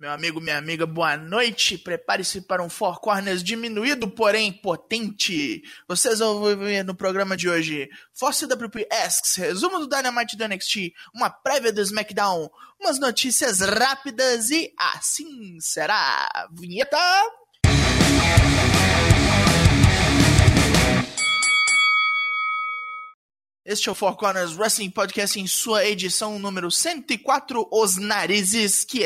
[0.00, 1.76] Meu amigo, minha amiga, boa noite.
[1.76, 5.60] Prepare-se para um Four Corners diminuído, porém potente.
[5.88, 10.92] Vocês vão ver no programa de hoje Force WP Asks, resumo do Dynamite do NXT,
[11.12, 12.48] uma prévia do SmackDown,
[12.80, 16.28] umas notícias rápidas e assim será.
[16.52, 16.96] Vinheta!
[23.64, 29.02] Este é o Four Corners Wrestling Podcast em sua edição número 104, Os Narizes que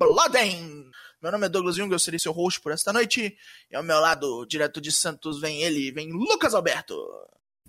[0.00, 0.88] Explodem.
[1.20, 3.36] Meu nome é Douglas Jung, eu serei seu host por esta noite.
[3.68, 6.94] E ao meu lado, direto de Santos, vem ele, vem Lucas Alberto.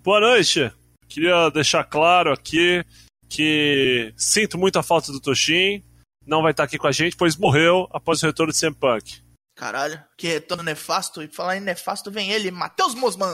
[0.00, 0.72] Boa noite.
[1.08, 2.84] Queria deixar claro aqui
[3.28, 5.82] que sinto muito a falta do Toshin.
[6.24, 9.20] Não vai estar aqui com a gente, pois morreu após o retorno de CM Punk.
[9.60, 11.22] Caralho, que retorno nefasto.
[11.22, 13.28] E falar em nefasto, vem ele, Matheus Mosman.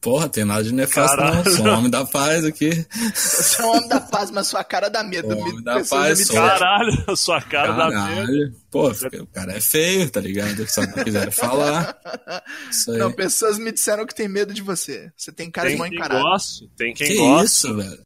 [0.00, 1.44] Porra, tem nada de nefasto Caralho.
[1.44, 1.52] não.
[1.54, 2.86] Sou um homem da paz aqui.
[3.58, 5.28] É um homem da paz, mas sua cara dá medo.
[5.28, 6.36] Sou homem da paz, sou.
[6.36, 7.92] Caralho, sua cara Caralho.
[7.92, 8.56] dá medo.
[8.70, 10.66] Pô, o cara é feio, tá ligado?
[10.66, 11.94] Só não quiser falar.
[12.88, 15.12] Não, pessoas me disseram que tem medo de você.
[15.14, 16.22] Você tem cara tem de mão encarada.
[16.22, 17.44] Gosto, tem quem que gosta.
[17.44, 18.05] isso, velho?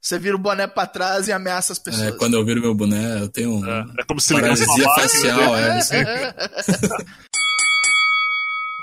[0.00, 2.08] Você vira o boné pra trás e ameaça as pessoas.
[2.08, 5.56] É, quando eu viro meu boné, eu tenho um é, é como se paralisia facial,
[5.56, 5.78] é.
[5.78, 5.96] Assim.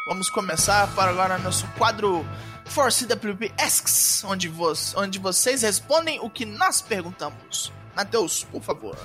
[0.07, 2.23] Vamos começar para agora nosso quadro
[2.65, 7.71] Force WP Asks, onde, vo onde vocês respondem o que nós perguntamos.
[7.95, 8.95] Matheus, por favor.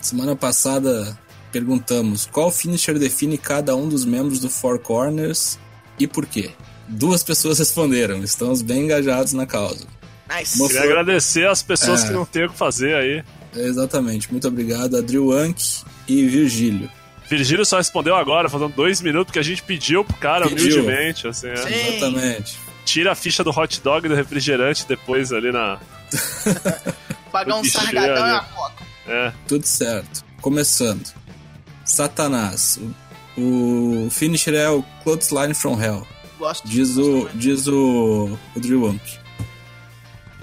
[0.00, 1.18] Semana passada
[1.50, 5.58] perguntamos qual finisher define cada um dos membros do Four Corners
[5.98, 6.52] e por quê.
[6.88, 9.86] Duas pessoas responderam, estamos bem engajados na causa.
[10.30, 10.58] Nice.
[10.58, 10.90] Queria foi...
[10.90, 12.08] agradecer as pessoas é...
[12.08, 13.24] que não têm o que fazer aí.
[13.54, 16.90] Exatamente, muito obrigado a Drew Ank e Virgílio.
[17.28, 20.82] Virgílio só respondeu agora, faltando dois minutos, porque a gente pediu pro cara pediu.
[20.82, 21.26] humildemente.
[21.26, 21.96] Assim, é.
[21.96, 22.58] Exatamente.
[22.84, 25.78] Tira a ficha do hot dog do refrigerante depois ali na.
[27.32, 28.84] Pagar um sargadão e uma coca.
[29.06, 29.32] É.
[29.48, 30.24] Tudo certo.
[30.40, 31.10] Começando.
[31.84, 32.78] Satanás.
[33.36, 36.06] O, o finisher é o Clothesline from Hell.
[36.38, 36.68] Gosto.
[36.68, 39.21] Diz o, diz o, o Drew Wamp.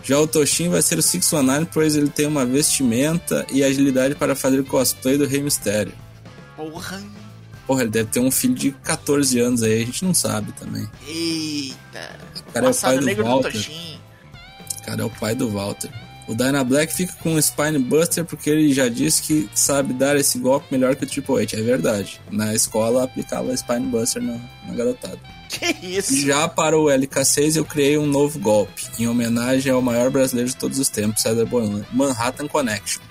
[0.10, 4.36] Já o Toshin vai ser o 619, pois ele tem uma vestimenta e agilidade para
[4.36, 5.94] fazer cosplay do Rei Mistério.
[6.58, 7.00] Porra.
[7.68, 10.90] Porra, ele deve ter um filho de 14 anos aí, a gente não sabe também.
[11.08, 12.10] Eita.
[12.40, 13.52] O cara Passado é o pai do Walter.
[13.52, 15.92] Do o cara é o pai do Walter.
[16.30, 20.16] O Dyna Black fica com o Spine Buster porque ele já disse que sabe dar
[20.16, 21.58] esse golpe melhor que o Triple H.
[21.58, 22.22] É verdade.
[22.30, 24.38] Na escola aplicava Spine Buster na,
[24.68, 25.18] na garotada.
[25.50, 26.16] Que isso?
[26.28, 30.56] Já para o LK6 eu criei um novo golpe, em homenagem ao maior brasileiro de
[30.56, 33.02] todos os tempos, César Bonan, Manhattan Connection.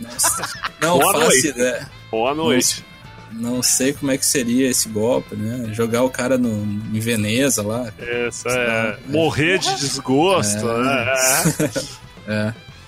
[0.00, 0.48] Nossa,
[0.80, 1.48] não Boa faço noite.
[1.48, 1.90] ideia.
[2.10, 2.84] Boa noite.
[3.32, 5.74] Não, não, sei como é que seria esse golpe, né?
[5.74, 6.62] Jogar o cara no,
[6.96, 7.92] em Veneza lá.
[8.26, 8.98] Isso, é.
[9.08, 10.82] Morrer de desgosto, é.
[10.82, 11.14] né?
[11.60, 11.96] É.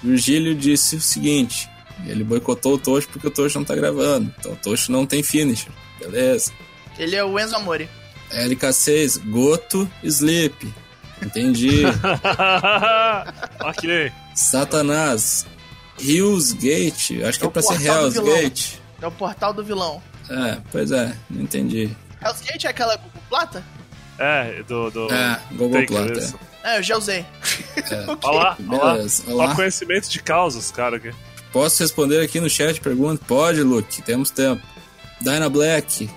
[0.02, 1.68] Virgílio disse o seguinte:
[2.06, 4.32] ele boicotou o Tocho porque o Tocho não tá gravando.
[4.38, 5.72] Então o Tocho não tem finisher.
[5.98, 6.52] Beleza.
[6.98, 7.88] Ele é o Enzo Amori.
[8.30, 10.72] LK6, Goto, Sleep.
[11.22, 11.82] Entendi.
[13.60, 14.12] ok.
[14.34, 15.46] Satanás,
[15.98, 17.22] Hills Gate.
[17.24, 18.74] Acho que é, é pra ser Hell's Gate.
[19.00, 20.02] É o portal do vilão.
[20.30, 21.90] É, pois é, não entendi.
[22.22, 23.64] Hell's Gate é aquela Google Plata?
[24.18, 24.90] É, do.
[24.90, 25.12] do...
[25.12, 26.34] É, Google Plata.
[26.62, 26.78] É.
[26.78, 27.24] eu já usei.
[27.76, 28.10] É.
[28.10, 28.30] okay.
[28.30, 28.96] Olá, olá.
[29.26, 29.54] olá.
[29.54, 31.00] conhecimento de causas, cara.
[31.52, 32.80] Posso responder aqui no chat?
[32.80, 33.22] Pergunta.
[33.26, 34.62] Pode, Luke, temos tempo.
[35.20, 36.08] Dyna Black,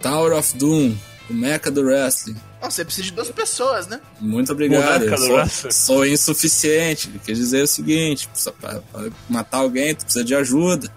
[0.00, 0.94] Tower of Doom,
[1.30, 2.36] o Mecha do Wrestling.
[2.60, 4.00] Não, você precisa de duas pessoas, né?
[4.20, 5.04] Muito obrigado.
[5.16, 7.08] Sou, sou, insuficiente.
[7.24, 8.28] Quer dizer o seguinte:
[8.60, 8.82] para
[9.28, 10.92] matar alguém, tu precisa de ajuda.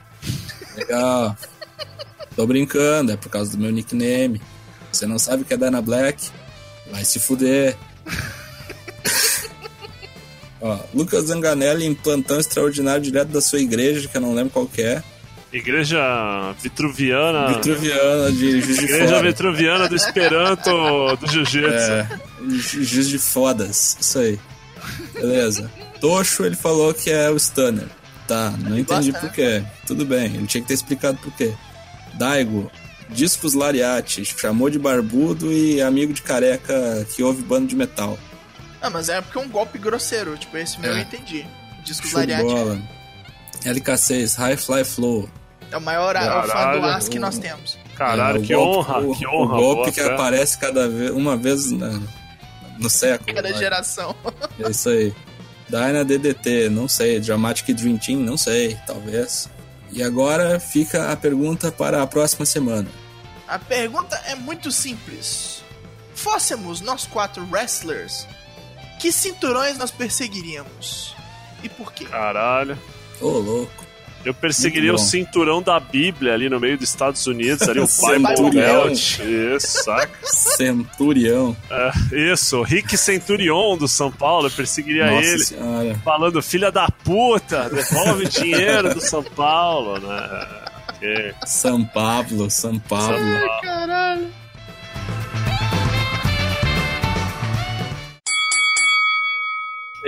[0.76, 1.38] Legal.
[2.36, 4.42] Tô brincando, é por causa do meu nickname.
[4.92, 6.30] Você não sabe o que é Dana Black?
[6.92, 7.78] Vai se fuder.
[10.62, 14.68] Ó, Lucas Zanganelli em plantão extraordinário direto da sua igreja, que eu não lembro qual
[14.68, 15.04] que é.
[15.52, 17.54] Igreja Vitruviana.
[17.56, 19.28] Vitruviana de Juiz de Igreja Fora.
[19.28, 21.68] Vitruviana do Esperanto do Jiu-Jitsu.
[21.68, 22.08] É,
[22.50, 24.40] Juiz de Fodas, isso aí.
[25.14, 25.70] Beleza.
[26.00, 27.88] Tocho, ele falou que é o Stunner.
[28.28, 29.60] Tá, não ele entendi por quê.
[29.60, 29.72] Né?
[29.86, 31.54] Tudo bem, ele tinha que ter explicado por quê.
[32.14, 32.72] Daigo,
[33.10, 38.18] discos lariates, chamou de barbudo e amigo de careca que ouve bando de metal.
[38.82, 40.96] Ah, mas é porque é um golpe grosseiro, tipo, esse meu é.
[40.96, 41.46] eu entendi.
[41.84, 42.52] Discos lariates.
[43.64, 45.30] LK6, High Fly Flow.
[45.72, 47.78] É o maior fã do As que nós temos.
[47.96, 49.56] Caralho, é, que, golpe, honra, o, que honra!
[49.56, 52.00] O golpe que aparece cada vez, uma vez na,
[52.78, 53.34] no século.
[53.34, 53.60] Cada vai.
[53.60, 54.16] geração.
[54.60, 55.14] É isso aí.
[55.70, 57.20] Dyna DDT, não sei.
[57.20, 59.50] Dramatic Dream Team, não sei, talvez.
[59.92, 62.88] E agora fica a pergunta para a próxima semana.
[63.48, 65.64] A pergunta é muito simples.
[66.16, 68.28] Fôssemos nós quatro wrestlers,
[69.02, 71.16] que cinturões nós perseguiríamos?
[71.64, 72.06] E por quê?
[72.06, 72.78] Caralho.
[73.20, 73.82] Ô, oh, louco.
[74.24, 77.88] Eu perseguiria o cinturão da Bíblia ali no meio dos Estados Unidos, ali o
[78.54, 79.18] Belt.
[79.20, 80.12] Isso, saca?
[80.22, 81.58] Centurião.
[81.72, 85.44] É, isso, Rick Centurion do São Paulo, eu perseguiria Nossa ele.
[85.44, 85.96] senhora.
[86.06, 90.48] Falando, filha da puta, devolve o dinheiro do São Paulo, né?
[91.00, 93.18] Que- São Pablo, São Pablo.
[93.18, 94.28] São- Caralho.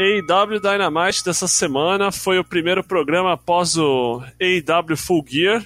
[0.03, 5.65] AEW Dynamite dessa semana foi o primeiro programa após o AEW Full Gear.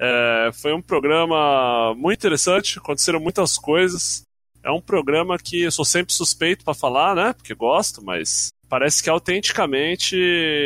[0.00, 4.22] É, foi um programa muito interessante, aconteceram muitas coisas.
[4.62, 7.34] É um programa que eu sou sempre suspeito pra falar, né?
[7.34, 10.16] Porque gosto, mas parece que autenticamente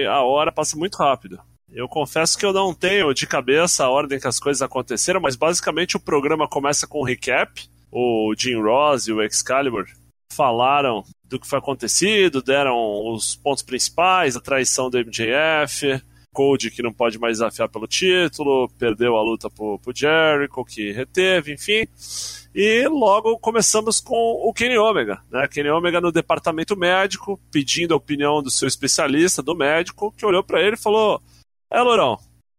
[0.09, 1.41] a hora passa muito rápido.
[1.73, 5.35] Eu confesso que eu não tenho de cabeça a ordem que as coisas aconteceram, mas
[5.35, 7.69] basicamente o programa começa com um recap.
[7.91, 9.87] O Jim Ross e o Excalibur
[10.33, 12.77] falaram do que foi acontecido, deram
[13.13, 16.03] os pontos principais, a traição do MJF,
[16.33, 20.93] Cody que não pode mais desafiar pelo título, perdeu a luta pro, pro Jericho, que
[20.93, 21.87] reteve, enfim.
[22.55, 25.47] E logo começamos com o Kenny Omega, né?
[25.49, 30.43] Kenny Omega no departamento médico, pedindo a opinião do seu especialista, do médico, que olhou
[30.43, 31.21] pra ele e falou:
[31.71, 32.19] É, Lourão,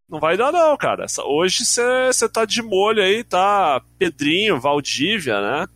[0.09, 1.05] não vai dar não, cara.
[1.25, 5.67] Hoje você tá de molho aí, tá Pedrinho, Valdívia, né?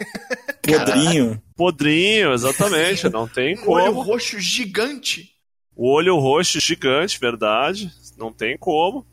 [0.62, 1.42] Podrinho.
[1.56, 4.00] Podrinho, exatamente, não tem Um olho como.
[4.02, 5.30] roxo gigante.
[5.74, 9.06] O olho roxo gigante, verdade, não tem como.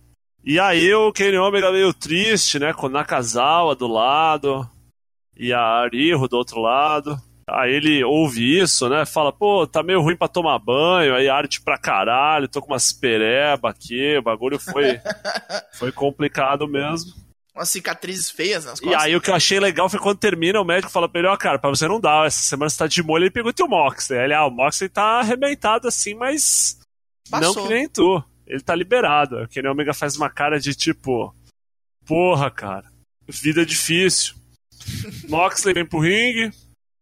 [0.44, 4.70] E aí o Kenny Omega meio triste, né, com o Nakazawa do lado
[5.38, 7.18] e a Ariho do outro lado.
[7.48, 11.62] Aí ele ouve isso, né, fala, pô, tá meio ruim pra tomar banho, aí arte
[11.62, 15.00] pra caralho, tô com umas pereba aqui, o bagulho foi,
[15.78, 17.12] foi complicado mesmo.
[17.56, 19.04] Umas cicatrizes feias nas E costas.
[19.04, 21.38] aí o que eu achei legal foi quando termina, o médico fala pra ele, ó,
[21.38, 24.18] cara, pra você não dá, essa semana você tá de molho, ele pergunta o Moxley.
[24.20, 26.80] Aí Ele, ah, o Moxley tá arrebentado assim, mas
[27.30, 27.56] Passou.
[27.56, 28.24] não que nem tu.
[28.48, 29.38] Ele tá liberado.
[29.38, 31.34] Aí O Kenny Omega faz uma cara de tipo,
[32.06, 32.86] porra, cara,
[33.28, 34.34] vida é difícil.
[35.30, 36.52] Moxley vem pro ringue,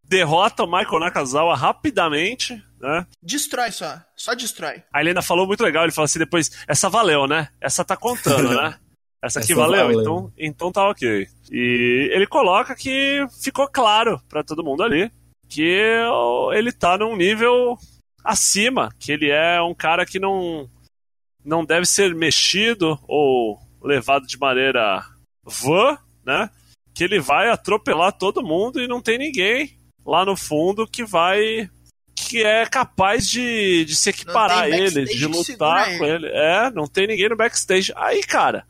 [0.03, 3.07] derrota o Michael Nakazawa rapidamente, né?
[3.23, 4.01] Destrói só.
[4.17, 4.83] Só destrói.
[4.93, 7.47] Aí ele ainda falou muito legal, ele falou assim depois, essa valeu, né?
[7.61, 8.77] Essa tá contando, né?
[9.21, 10.01] Essa aqui Essa valeu, valeu.
[10.01, 11.27] Então, então tá ok.
[11.51, 15.11] E ele coloca que ficou claro pra todo mundo ali
[15.47, 15.83] que
[16.53, 17.77] ele tá num nível
[18.23, 20.67] acima, que ele é um cara que não
[21.43, 25.03] não deve ser mexido ou levado de maneira
[25.43, 26.49] vã, né?
[26.93, 29.75] Que ele vai atropelar todo mundo e não tem ninguém
[30.05, 31.69] lá no fundo que vai
[32.15, 36.27] que é capaz de, de se equiparar a ele, de lutar com ele.
[36.27, 37.91] É, não tem ninguém no backstage.
[37.95, 38.65] Aí, cara,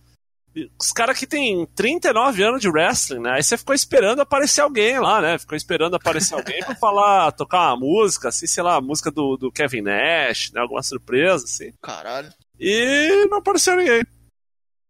[0.80, 3.34] os caras que tem 39 anos de wrestling, né?
[3.36, 5.38] Aí você ficou esperando aparecer alguém lá, né?
[5.38, 9.38] Ficou esperando aparecer alguém pra falar, tocar uma música, assim, sei lá, a música do,
[9.38, 10.62] do Kevin Nash, né?
[10.62, 11.72] Alguma surpresa, assim.
[11.82, 12.30] Caralho.
[12.60, 14.04] E não apareceu ninguém.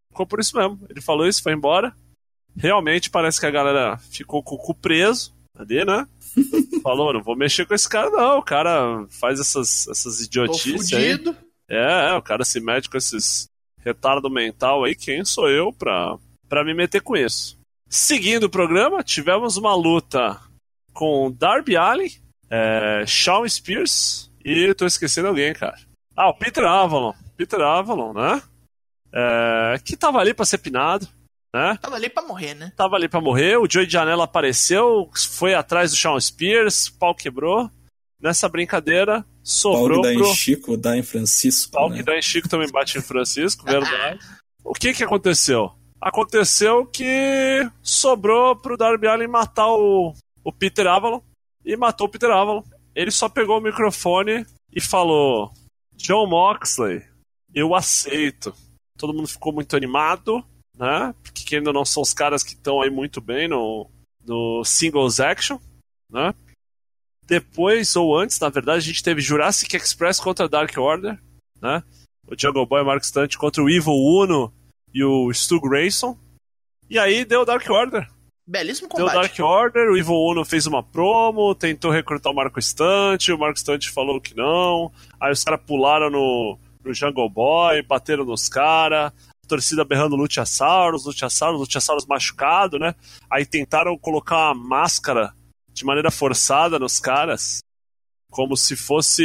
[0.08, 0.78] Ficou por isso mesmo.
[0.90, 1.94] Ele falou isso, foi embora.
[2.56, 6.06] Realmente parece que a galera ficou com o cu preso ali, né?
[6.82, 8.38] Falou, não vou mexer com esse cara, não.
[8.38, 11.12] O cara faz essas, essas Tô idiotices aí.
[11.12, 11.36] fudido.
[11.68, 13.48] É, é, o cara se mete com esses
[13.84, 14.94] retardo mental aí.
[14.94, 16.16] Quem sou eu pra,
[16.48, 17.58] pra me meter com isso?
[17.88, 20.40] Seguindo o programa, tivemos uma luta
[20.92, 22.10] com Darby Allin,
[22.50, 25.78] é, Shawn Spears e tô esquecendo alguém, cara.
[26.16, 27.12] Ah, o Peter Avalon.
[27.36, 28.42] Peter Avalon, né?
[29.12, 31.06] É, que tava ali pra ser pinado,
[31.54, 31.78] né?
[31.80, 32.72] Tava ali pra morrer, né?
[32.76, 33.58] Tava ali pra morrer.
[33.58, 37.70] O Joey Janela apareceu, foi atrás do Shawn Spears, pau quebrou.
[38.20, 41.72] Nessa brincadeira, Pau sobrou que dá pro em Chico, dá em Francisco.
[41.72, 41.96] pau né?
[41.96, 44.18] que dá em Chico também bate em Francisco, verdade.
[44.64, 45.72] O que que aconteceu?
[46.00, 51.20] Aconteceu que sobrou pro Darby Allin matar o, o Peter Avalon
[51.64, 52.62] e matou o Peter Avalon.
[52.94, 55.52] Ele só pegou o microfone e falou:
[55.96, 57.02] John Moxley,
[57.52, 58.54] eu aceito.
[58.96, 60.44] Todo mundo ficou muito animado,
[60.78, 61.12] né?
[61.22, 63.90] Porque ainda não são os caras que estão aí muito bem no,
[64.24, 65.58] no Singles Action,
[66.08, 66.32] né?
[67.26, 71.18] Depois, ou antes, na verdade, a gente teve Jurassic Express contra Dark Order,
[71.60, 71.82] né?
[72.26, 74.52] O Jungle Boy e o Mark Stunt contra o Evil Uno
[74.92, 76.16] e o Stu Grayson.
[76.90, 78.08] E aí deu Dark Order.
[78.46, 79.14] Belíssimo Deu combate.
[79.14, 83.58] Dark Order, o Evil Uno fez uma promo, tentou recrutar o Marco Stunt, o Marco
[83.58, 84.92] Stunt falou que não.
[85.20, 89.12] Aí os caras pularam no, no Jungle Boy, bateram nos caras.
[89.46, 92.94] Torcida berrando Luchasaurus, Luchasaurus, Luchasaurus machucado, né?
[93.30, 95.32] Aí tentaram colocar uma máscara
[95.72, 97.60] de maneira forçada nos caras,
[98.30, 99.24] como se fosse,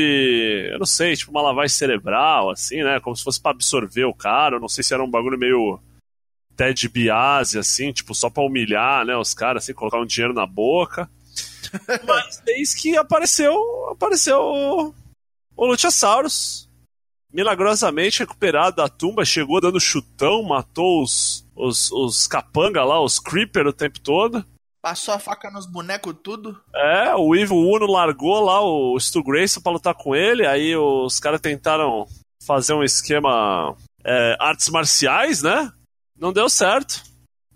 [0.72, 3.00] eu não sei, tipo uma lavagem cerebral, assim, né?
[3.00, 4.58] Como se fosse pra absorver o cara.
[4.58, 5.80] Eu não sei se era um bagulho meio
[6.58, 10.46] Ted Biase, assim, tipo, só pra humilhar, né, os caras, assim, colocar um dinheiro na
[10.46, 11.10] boca.
[12.06, 13.56] Mas desde que apareceu,
[13.92, 14.94] apareceu o,
[15.56, 16.68] o Luchasaurus,
[17.32, 23.68] milagrosamente recuperado da tumba, chegou dando chutão, matou os, os, os capanga lá, os creeper
[23.68, 24.44] o tempo todo.
[24.82, 26.60] Passou a faca nos bonecos tudo.
[26.74, 31.20] É, o Evil Uno largou lá o Stu Grayson pra lutar com ele, aí os
[31.20, 32.08] caras tentaram
[32.46, 35.72] fazer um esquema é, artes marciais, né?
[36.18, 37.04] Não deu certo.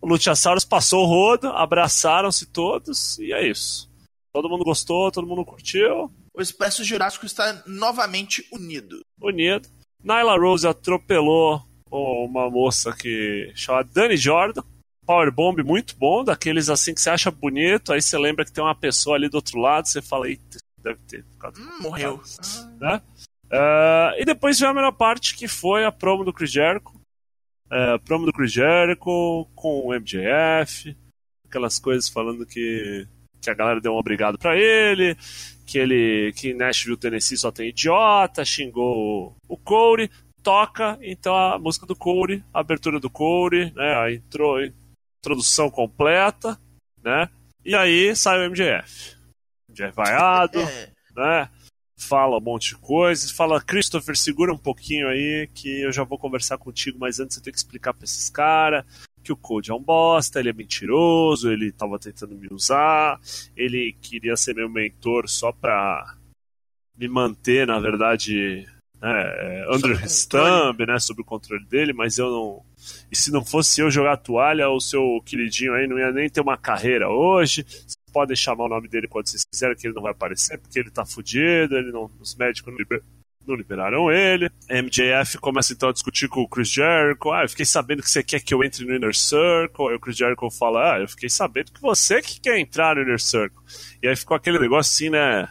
[0.01, 3.89] O Luchasaurus passou o rodo, abraçaram-se todos, e é isso.
[4.33, 6.11] Todo mundo gostou, todo mundo curtiu.
[6.33, 9.01] O Expresso Jurássico está novamente unido.
[9.21, 9.69] Unido.
[10.03, 11.61] Nyla Rose atropelou
[11.91, 14.63] uma moça que chama Dani Jordan.
[15.11, 18.73] Powerbomb muito bom, daqueles assim que você acha bonito, aí você lembra que tem uma
[18.73, 21.59] pessoa ali do outro lado, você fala, eita, deve ter ficado.
[21.59, 22.21] Hum, morreu.
[22.79, 23.01] Né?
[23.47, 26.93] Uh, e depois veio a melhor parte, que foi a promo do Chris Jericho.
[27.65, 30.95] Uh, promo do Chris Jericho com o MJF,
[31.45, 33.05] aquelas coisas falando que,
[33.41, 35.17] que a galera deu um obrigado para ele,
[35.65, 40.09] que ele que Nashville, Tennessee só tem idiota, xingou o, o Corey,
[40.41, 44.57] toca então a música do Corey, a abertura do Corey, né, a intro,
[45.21, 46.59] introdução completa,
[47.03, 47.29] né?
[47.63, 49.15] E aí sai o MJF.
[49.69, 50.89] MJF vaiado, é.
[51.15, 51.49] né?
[51.95, 56.17] Fala um monte de coisa, fala, Christopher, segura um pouquinho aí que eu já vou
[56.17, 58.83] conversar contigo, mas antes eu tenho que explicar pra esses caras
[59.23, 63.19] que o Code é um bosta, ele é mentiroso, ele tava tentando me usar,
[63.55, 66.15] ele queria ser meu mentor só pra
[66.97, 68.67] me manter, na verdade,
[69.01, 72.70] né, under his thumb, né, sob o controle dele, mas eu não.
[73.11, 76.29] E se não fosse eu jogar a toalha, o seu queridinho aí não ia nem
[76.29, 77.63] ter uma carreira hoje.
[77.63, 80.79] Vocês podem chamar o nome dele quando vocês quiserem, que ele não vai aparecer, porque
[80.79, 83.01] ele tá fudido, ele não, os médicos não, liber,
[83.45, 84.49] não liberaram ele.
[84.69, 87.31] A MJF começa então a discutir com o Chris Jericho.
[87.31, 89.89] Ah, eu fiquei sabendo que você quer que eu entre no Inner Circle.
[89.89, 93.01] Aí o Chris Jericho fala: Ah, eu fiquei sabendo que você que quer entrar no
[93.01, 93.61] Inner Circle.
[94.01, 95.49] E aí ficou aquele negócio assim, né?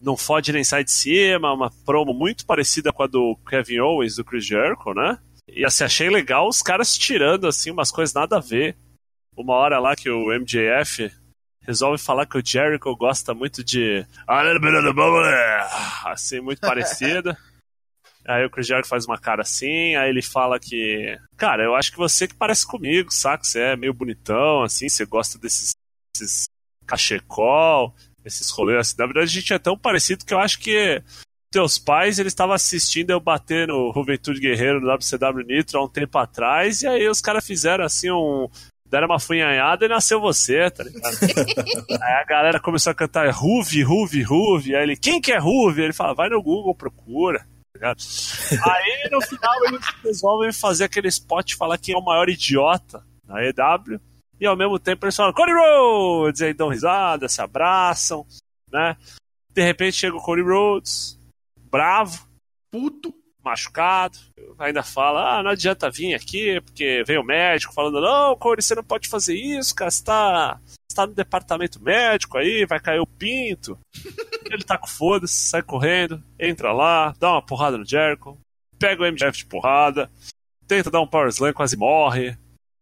[0.00, 4.16] não fode nem sai de cima, uma promo muito parecida com a do Kevin Owens,
[4.16, 5.18] do Chris Jericho, né?
[5.54, 8.76] E assim, achei legal os caras tirando, assim, umas coisas nada a ver.
[9.36, 11.10] Uma hora lá que o MJF
[11.62, 15.24] resolve falar que o Jericho gosta muito de a little bit of the bubble,
[16.06, 17.36] assim, muito parecida.
[18.26, 21.90] Aí o Chris Jericho faz uma cara assim, aí ele fala que, cara, eu acho
[21.90, 23.42] que você que parece comigo, saca?
[23.42, 25.72] Você é meio bonitão, assim, você gosta desses,
[26.14, 26.44] desses
[26.86, 28.78] cachecol, esses rolês.
[28.78, 28.96] Assim.
[28.98, 31.02] Na verdade, a gente é tão parecido que eu acho que
[31.50, 35.88] teus pais eles estavam assistindo eu bater no Juventude Guerreiro no WCW Nitro há um
[35.88, 38.48] tempo atrás, e aí os caras fizeram assim um.
[38.86, 41.14] Deram uma funhanhada e nasceu você, tá ligado?
[42.02, 44.74] aí a galera começou a cantar Ruve, Ruve, Ruve.
[44.74, 45.80] Aí ele, quem que é Ruve?
[45.80, 47.46] Ele fala, vai no Google, procura.
[47.78, 53.02] Tá aí no final eles resolvem fazer aquele spot falar quem é o maior idiota
[53.26, 54.00] na EW
[54.40, 58.26] e ao mesmo tempo eles falam Cody Rhodes, e aí dão risada, se abraçam,
[58.72, 58.96] né?
[59.54, 61.19] De repente chega o Cody Rhodes,
[61.70, 62.26] bravo,
[62.70, 64.18] puto, machucado,
[64.58, 68.74] ainda fala, ah, não adianta vir aqui, porque veio o médico falando, não, Cody, você
[68.74, 73.00] não pode fazer isso, cara, você tá, você tá no departamento médico aí, vai cair
[73.00, 73.78] o pinto.
[74.50, 78.36] Ele tá com foda-se, sai correndo, entra lá, dá uma porrada no Jericho,
[78.78, 80.10] pega o MJF de porrada,
[80.66, 82.36] tenta dar um power slam, quase morre,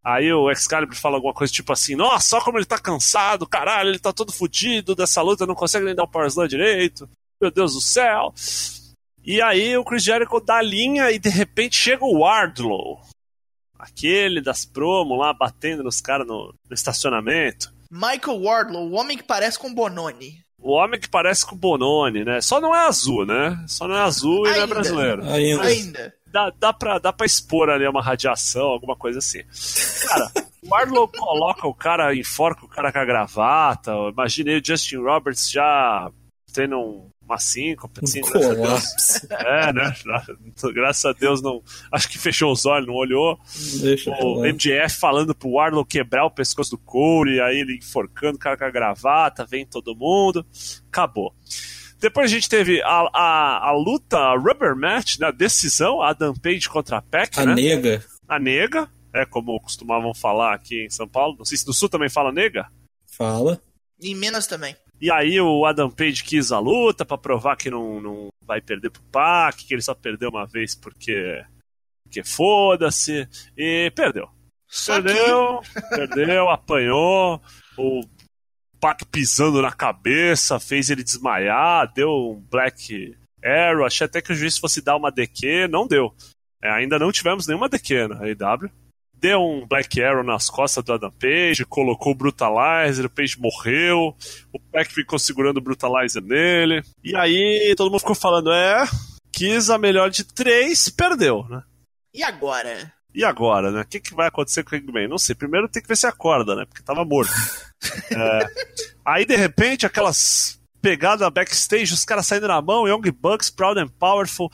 [0.08, 3.90] Aí o Excalibur fala alguma coisa tipo assim: Nossa, só como ele tá cansado, caralho,
[3.90, 7.06] ele tá todo fudido dessa luta, não consegue nem dar o Power Slam direito.
[7.40, 8.34] Meu Deus do céu.
[9.24, 13.00] E aí o Chris Jericho dá a linha e de repente chega o Wardlow.
[13.78, 17.72] Aquele das promo lá batendo nos caras no, no, estacionamento.
[17.90, 20.40] Michael Wardlow, o homem que parece com Bononi.
[20.60, 22.40] O homem que parece com Bononi, né?
[22.40, 23.64] Só não é azul, né?
[23.68, 25.22] Só não é azul e não é brasileiro.
[25.30, 25.62] Ainda.
[25.62, 29.42] Ainda dá, dá, pra, dá pra expor ali uma radiação, alguma coisa assim.
[30.06, 33.92] Cara, o Arlo coloca o cara, enforca o cara com a gravata.
[34.12, 36.10] Imaginei o Justin Roberts já
[36.52, 39.94] tendo um, uma síncope, assim, um É, né?
[40.72, 41.62] Graças a Deus não.
[41.92, 43.38] Acho que fechou os olhos, não olhou.
[43.80, 48.40] Deixa o MJF falando pro Arlo quebrar o pescoço do Corey, aí ele enforcando o
[48.40, 50.44] cara com a gravata, vem todo mundo.
[50.88, 51.34] Acabou.
[52.00, 56.10] Depois a gente teve a, a, a luta, a rubber match, né, a decisão, a
[56.10, 57.54] Adam Page contra a Peck, A né?
[57.54, 58.04] nega.
[58.28, 61.36] A nega, é como costumavam falar aqui em São Paulo.
[61.36, 62.68] Não sei se no Sul também fala nega.
[63.06, 63.60] Fala.
[64.00, 64.76] Em Minas também.
[65.00, 68.90] E aí o Adam Page quis a luta para provar que não, não vai perder
[68.90, 71.44] pro Pac, que ele só perdeu uma vez porque
[72.02, 74.28] porque foda-se e perdeu.
[74.66, 75.88] Só perdeu, que...
[75.90, 77.40] perdeu, apanhou.
[77.76, 78.00] O
[78.80, 83.84] Pac pisando na cabeça, fez ele desmaiar, deu um Black Arrow.
[83.84, 86.14] Achei até que o juiz fosse dar uma DQ, não deu.
[86.62, 88.70] É, ainda não tivemos nenhuma DQ na AEW.
[89.20, 94.14] Deu um Black Arrow nas costas do Adam Page, colocou o Brutalizer, o Page morreu,
[94.52, 96.82] o Pac ficou segurando o Brutalizer nele.
[97.02, 98.84] E aí todo mundo ficou falando: é,
[99.32, 101.62] quis a melhor de três, perdeu, né?
[102.14, 102.92] E agora?
[103.14, 103.80] E agora, né?
[103.80, 105.08] O que, que vai acontecer com o Hangman?
[105.08, 105.34] Não sei.
[105.34, 106.64] Primeiro tem que ver se acorda, né?
[106.64, 107.32] Porque tava morto.
[108.12, 108.46] é,
[109.04, 113.88] aí, de repente, aquelas pegadas backstage, os caras saindo na mão, Young Bucks, Proud and
[113.88, 114.50] Powerful,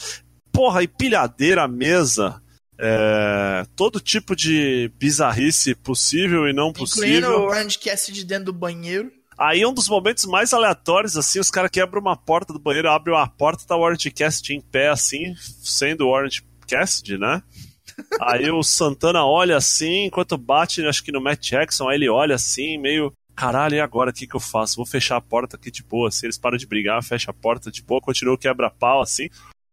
[0.50, 2.40] porra, e pilhadeira mesa.
[2.78, 7.40] É, todo tipo de bizarrice possível e não Incluindo possível.
[7.40, 9.12] o Orange Cassidy dentro do banheiro.
[9.36, 13.14] Aí um dos momentos mais aleatórios, assim, os caras quebram uma porta do banheiro, abrem
[13.14, 17.42] uma porta, tá o Orange Cassidy em pé, assim, sendo o Orange Cassidy, né?
[18.20, 22.34] Aí o Santana olha assim, enquanto bate, acho que no Matt Jackson, aí ele olha
[22.34, 23.12] assim, meio.
[23.36, 24.76] Caralho, e agora o que, que eu faço?
[24.76, 26.08] Vou fechar a porta aqui de boa.
[26.10, 29.28] Se eles param de brigar, fecha a porta de boa, continua o quebra-pau assim.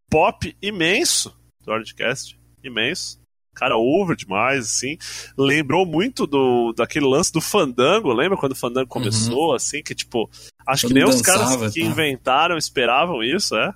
[0.09, 3.19] Pop imenso do Orange Cassidy, imenso.
[3.53, 4.97] Cara, over demais, assim.
[5.37, 10.29] Lembrou muito do daquele lance do Fandango, lembra quando o Fandango começou, assim, que tipo.
[10.65, 11.85] Acho que nem os dançava, caras que tá.
[11.85, 13.73] inventaram esperavam isso, é?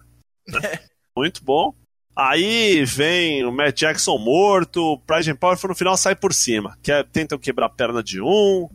[1.18, 1.74] Muito bom.
[2.16, 6.78] Aí vem o Matt Jackson morto, o Pride and Power no final sai por cima.
[6.82, 8.70] Que é- tentam quebrar a perna de um,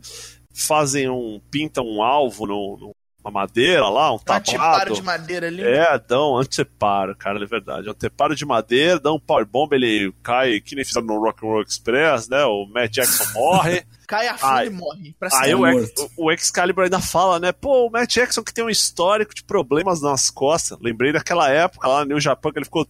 [0.53, 1.41] fazem um.
[1.49, 4.93] pintam um alvo no, numa madeira lá, um Um anteparo tapado.
[4.93, 5.63] de madeira ali.
[5.63, 7.89] É, dão um anteparo, cara, é verdade.
[7.89, 12.43] Anteparo de madeira, dão um powerbomb, ele cai, que nem fizeram no Rock'n'Roll Express, né?
[12.45, 13.83] O Matt Jackson morre.
[14.07, 14.67] Cai a funda Ai.
[14.67, 15.15] e morre.
[15.17, 15.65] Pra Aí o.
[15.65, 17.53] Ex- o Excalibur ainda fala, né?
[17.53, 20.77] Pô, o Matt Jackson que tem um histórico de problemas nas costas.
[20.81, 22.85] Lembrei daquela época lá no Japan que ele ficou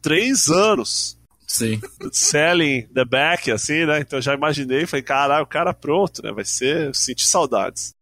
[0.00, 1.78] três anos Sim.
[2.10, 4.00] selling the back, assim, né?
[4.00, 6.32] Então já imaginei, falei, caralho, o cara pronto, né?
[6.32, 7.92] Vai ser, senti saudades.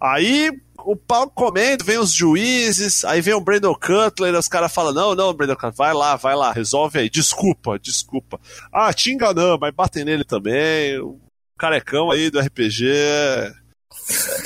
[0.00, 0.50] Aí
[0.86, 5.16] o pau comendo, vem os juízes, aí vem o Brandon Cutler, os caras falam, não,
[5.16, 8.40] não, Brandon Cutler, vai lá, vai lá, resolve aí, desculpa, desculpa.
[8.72, 11.18] Ah, te enganamos, mas batem nele também, o
[11.58, 13.52] carecão aí do RPG, é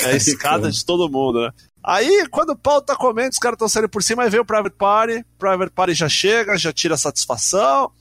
[0.07, 1.51] a escada de todo mundo, né?
[1.85, 4.45] Aí, quando o pau tá comendo, os caras estão saindo por cima, aí vem o
[4.45, 7.93] Private Party, Private Party já chega, já tira a satisfação,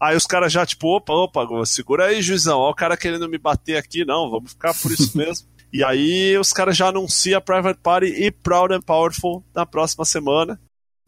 [0.00, 3.36] Aí os caras já, tipo, opa, opa, segura aí, juizão, ó, o cara querendo me
[3.36, 5.48] bater aqui, não, vamos ficar por isso mesmo.
[5.72, 10.60] e aí os caras já anunciam Private Party e Proud and Powerful na próxima semana.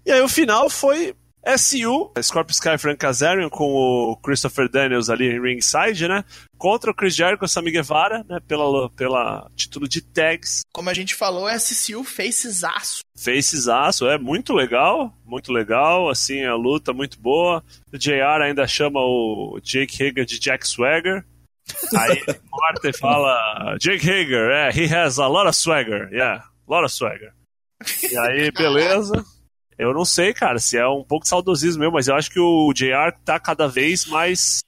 [0.04, 1.14] E aí o final foi
[1.56, 6.22] SU, Scorpio Sky Frank Kazarian com o Christopher Daniels ali em ringside, né?
[6.58, 8.38] Contra o Chris Jericho e Sammy Guevara, né?
[8.46, 10.60] Pela, pela título de tags.
[10.72, 13.00] Como a gente falou, SCU faces aço.
[13.16, 17.64] Facesaço, é muito legal, muito legal, assim, a luta muito boa.
[17.92, 21.24] O JR ainda chama o Jake Hager de Jack Swagger.
[21.96, 26.84] Aí corta e fala, Jake Hager, é, he has a lot of swagger, yeah, lot
[26.84, 27.32] of swagger.
[28.10, 29.24] E aí, beleza.
[29.78, 32.72] Eu não sei, cara, se é um pouco saudosismo meu, mas eu acho que o
[32.74, 34.60] JR tá cada vez mais.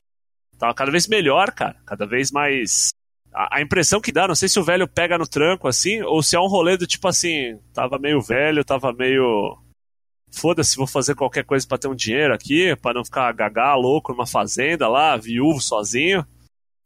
[0.59, 1.77] tá cada vez melhor, cara.
[1.85, 2.93] Cada vez mais
[3.33, 6.23] a, a impressão que dá, não sei se o velho pega no tranco assim, ou
[6.23, 9.59] se é um rolê do tipo assim, tava meio velho, tava meio.
[10.31, 14.13] Foda-se, vou fazer qualquer coisa pra ter um dinheiro aqui, pra não ficar gagá louco
[14.13, 16.27] numa fazenda lá, viúvo sozinho.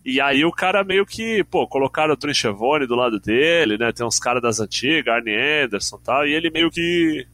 [0.07, 3.91] E aí o cara meio que, pô, colocaram o Trinchavone do lado dele, né?
[3.91, 7.27] Tem uns caras das antigas, Arnie Anderson e tal, e ele meio que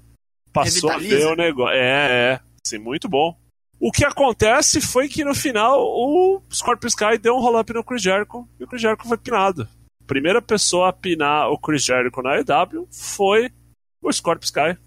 [0.55, 1.17] passou Revitaliza.
[1.17, 1.77] a ver o negócio.
[1.77, 3.37] É, é, assim, muito bom.
[3.79, 8.01] O que acontece foi que no final o Scorpio Sky deu um roll-up no Chris
[8.01, 9.69] Jericho e o Chris Jericho foi pinado.
[10.03, 13.53] A primeira pessoa a pinar o Chris Jericho na EW foi
[14.01, 14.79] o Scorpio Sky.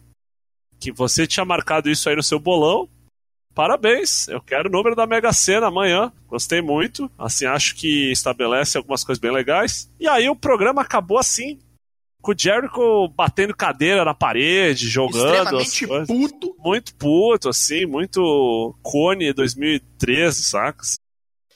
[0.79, 2.89] Que você tinha marcado isso aí no seu bolão.
[3.55, 6.11] Parabéns, eu quero o número da Mega Sena amanhã.
[6.27, 7.09] Gostei muito.
[7.17, 9.89] Assim, acho que estabelece algumas coisas bem legais.
[9.97, 11.57] E aí o programa acabou assim,
[12.21, 15.61] com o Jericho batendo cadeira na parede, jogando.
[15.61, 16.55] Extremamente puto.
[16.59, 20.83] muito puto, assim, muito Cone 2013, saca?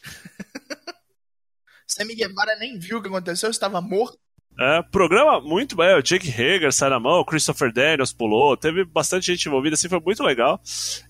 [1.86, 4.18] Sammy Guevara nem viu o que aconteceu, estava morto.
[4.62, 8.84] É, programa muito bem, o Jake Hager sai na mão, o Christopher Daniels pulou, teve
[8.84, 10.60] bastante gente envolvida, assim, foi muito legal.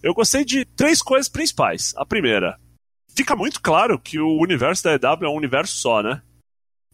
[0.04, 1.96] Eu gostei de três coisas principais.
[1.98, 2.60] A primeira,
[3.16, 6.22] fica muito claro que o universo da EW é um universo só, né?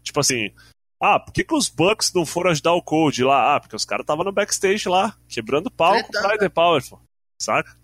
[0.01, 0.49] Tipo assim,
[1.01, 3.55] ah, por que, que os Bucks não foram ajudar o Code lá?
[3.55, 6.21] Ah, porque os caras estavam no backstage lá, quebrando pau com o.
[6.21, 7.01] Pride Powerful,
[7.37, 7.75] saca?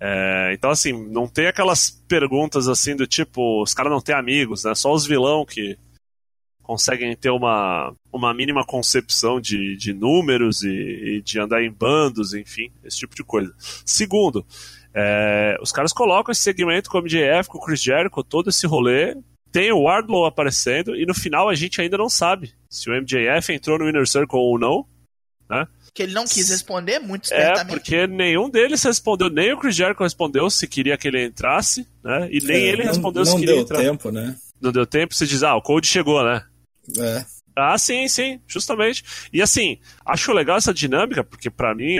[0.00, 4.64] É, então, assim, não tem aquelas perguntas assim do tipo, os caras não têm amigos,
[4.64, 4.74] né?
[4.74, 5.78] Só os vilão que
[6.68, 12.34] conseguem ter uma, uma mínima concepção de, de números e, e de andar em bandos,
[12.34, 13.50] enfim, esse tipo de coisa.
[13.86, 14.44] Segundo,
[14.94, 18.66] é, os caras colocam esse segmento com o MJF, com o Chris Jericho, todo esse
[18.66, 19.16] rolê.
[19.50, 23.50] Tem o Wardlow aparecendo e no final a gente ainda não sabe se o MJF
[23.50, 24.84] entrou no Inner Circle ou não.
[25.94, 30.02] Que ele não quis responder muito É, porque nenhum deles respondeu, nem o Chris Jericho
[30.02, 32.28] respondeu se queria que ele entrasse, né?
[32.30, 33.78] E nem É, ele não- respondeu não se queria deu entrar.
[33.78, 34.36] tempo, né?
[34.60, 36.44] Não deu tempo, você diz, ah, o Code chegou, né?
[36.96, 37.24] É.
[37.56, 39.04] Ah, sim, sim, justamente.
[39.32, 41.96] E assim, acho legal essa dinâmica, porque para mim,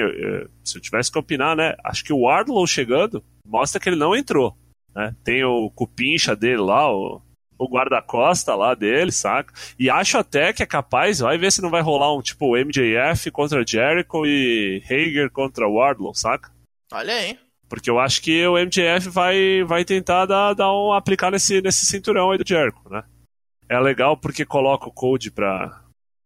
[0.62, 4.14] se eu tivesse que opinar, né, acho que o Wardlow chegando mostra que ele não
[4.14, 4.57] entrou.
[4.94, 5.14] Né?
[5.24, 7.20] Tem o cupincha dele lá, o,
[7.59, 9.53] o guarda-costa lá dele, saca?
[9.77, 13.31] E acho até que é capaz, vai ver se não vai rolar um tipo MJF
[13.33, 16.53] contra Jericho e Hager contra Wardlow, saca?
[16.92, 17.38] Olha aí.
[17.68, 21.85] Porque eu acho que o MJF vai, vai tentar dar, dar um, aplicar nesse, nesse
[21.85, 23.03] cinturão aí do Jericho, né?
[23.68, 25.83] É legal porque coloca o Code pra,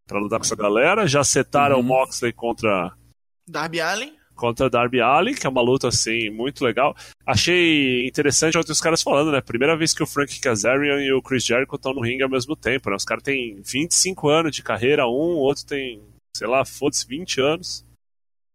[0.06, 1.06] pra lutar com essa galera.
[1.06, 1.82] Já setaram uhum.
[1.82, 2.92] o Moxley contra.
[3.48, 4.16] Darby Allin.
[4.34, 6.96] Contra Darby Allin, que é uma luta assim muito legal.
[7.26, 9.40] Achei interessante outros caras falando, né?
[9.40, 12.56] Primeira vez que o Frank Kazarian e o Chris Jericho estão no ringue ao mesmo
[12.56, 12.96] tempo, né?
[12.96, 16.02] Os caras têm 25 anos de carreira, um, o outro tem,
[16.36, 17.84] sei lá, foda-se, 20 anos.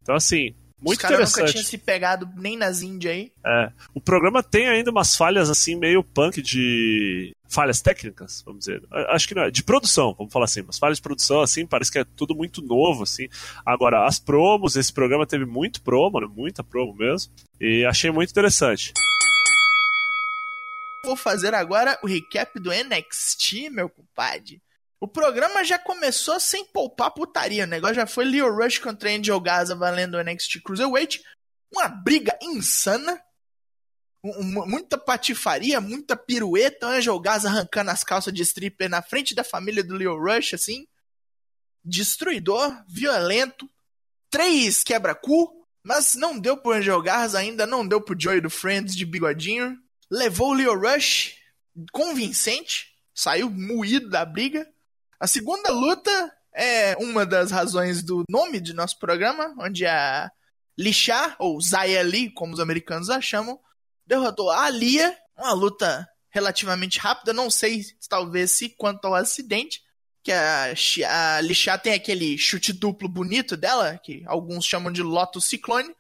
[0.01, 1.39] Então, assim, muito Os interessante.
[1.39, 3.31] nunca tinha se pegado nem nas Índias aí.
[3.45, 3.71] É.
[3.93, 7.35] O programa tem ainda umas falhas assim, meio punk de.
[7.49, 8.83] Falhas técnicas, vamos dizer.
[9.09, 9.51] Acho que não é.
[9.51, 10.61] De produção, vamos falar assim.
[10.61, 13.27] Mas falhas de produção, assim, parece que é tudo muito novo, assim.
[13.65, 16.27] Agora, as promos, esse programa teve muito promo, né?
[16.29, 17.31] Muita promo mesmo.
[17.59, 18.93] E achei muito interessante.
[21.05, 24.61] Vou fazer agora o recap do NXT, meu compadre.
[24.99, 27.65] O programa já começou sem poupar putaria.
[27.65, 31.23] O negócio já foi Leo Rush contra Angel Gaza valendo o NXT Cruiserweight.
[31.71, 33.21] Uma briga insana.
[34.23, 36.87] Muita patifaria, muita pirueta.
[36.87, 40.87] Angel Gaza arrancando as calças de stripper na frente da família do Leo Rush, assim.
[41.85, 43.69] Destruidor, violento.
[44.31, 45.55] Três quebra-cu.
[45.83, 49.77] Mas não deu pro Angel Garza, ainda não deu pro Joey do Friends de bigodinho.
[50.11, 51.35] Levou o Leo Rush
[51.93, 52.93] convincente.
[53.13, 54.67] Saiu moído da briga.
[55.19, 60.31] A segunda luta é uma das razões do nome de nosso programa, onde a
[60.77, 63.59] Lixá, ou Zaya Lee, como os americanos a chamam,
[64.05, 69.81] derrotou a Alia, uma luta relativamente rápida, não sei talvez se quanto ao acidente,
[70.23, 70.73] que a,
[71.09, 75.95] a Lixá tem aquele chute duplo bonito dela, que alguns chamam de Lotus Ciclone.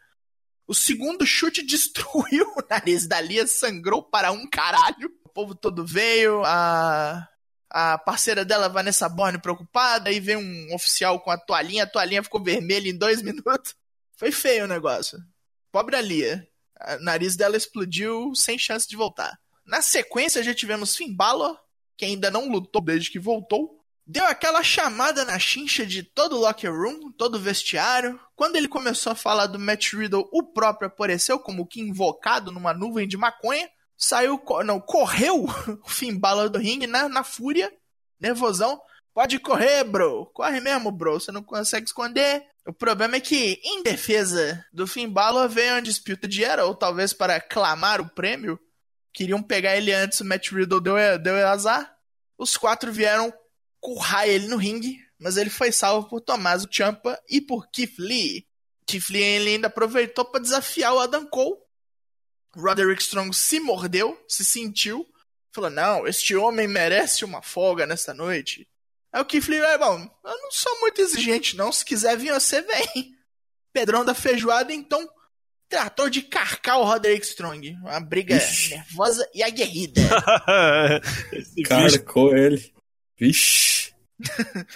[0.67, 5.09] O segundo chute destruiu o nariz da Lia, sangrou para um caralho.
[5.25, 7.27] O povo todo veio, a
[7.69, 12.23] a parceira dela, Vanessa Borne, preocupada, aí vem um oficial com a toalhinha, a toalhinha
[12.23, 13.75] ficou vermelha em dois minutos.
[14.15, 15.19] Foi feio o negócio.
[15.71, 16.47] Pobre Alia.
[16.99, 19.37] O nariz dela explodiu sem chance de voltar.
[19.65, 21.59] Na sequência, já tivemos Finn Balor,
[21.97, 23.77] que ainda não lutou desde que voltou.
[24.05, 28.17] Deu aquela chamada na chincha de todo o locker room, todo o vestiário.
[28.35, 32.73] Quando ele começou a falar do Matt Riddle, o próprio apareceu como que invocado numa
[32.73, 35.45] nuvem de maconha saiu, não, correu
[35.83, 37.73] o Finn Balor do ringue na, na fúria,
[38.19, 38.79] nervosão.
[39.13, 40.27] Pode correr, bro.
[40.27, 41.19] Corre mesmo, bro.
[41.19, 42.45] Você não consegue esconder.
[42.67, 46.75] O problema é que, em defesa do Finn Balor, veio uma disputa de era, ou
[46.75, 48.59] talvez para clamar o prêmio.
[49.11, 51.91] Queriam pegar ele antes, o Matt Riddle deu, deu azar.
[52.37, 53.33] Os quatro vieram
[53.79, 58.45] currar ele no ringue, mas ele foi salvo por Tommaso Ciampa e por Keith Lee.
[58.85, 61.57] Keith Lee ainda aproveitou para desafiar o Adam Cole,
[62.57, 65.07] Roderick Strong se mordeu, se sentiu,
[65.53, 68.67] falou: Não, este homem merece uma folga nesta noite.
[69.13, 71.71] Aí o Keith Lee, é bom, eu não sou muito exigente, não.
[71.71, 73.15] Se quiser vir, você vem.
[73.71, 75.07] Pedrão da feijoada, então
[75.69, 77.77] tratou de carcar o Roderick Strong.
[77.81, 78.71] Uma briga Ixi.
[78.71, 80.01] nervosa e aguerrida.
[81.67, 82.73] Carcou ele.
[83.19, 83.93] Vixe.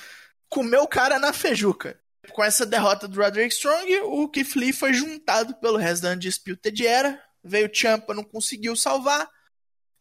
[0.49, 1.99] Comeu o cara na feijuca.
[2.31, 6.85] Com essa derrota do Roderick Strong, o Keith Lee foi juntado pelo resto da Undisputed
[6.85, 9.27] Era Veio o Champa, não conseguiu salvar.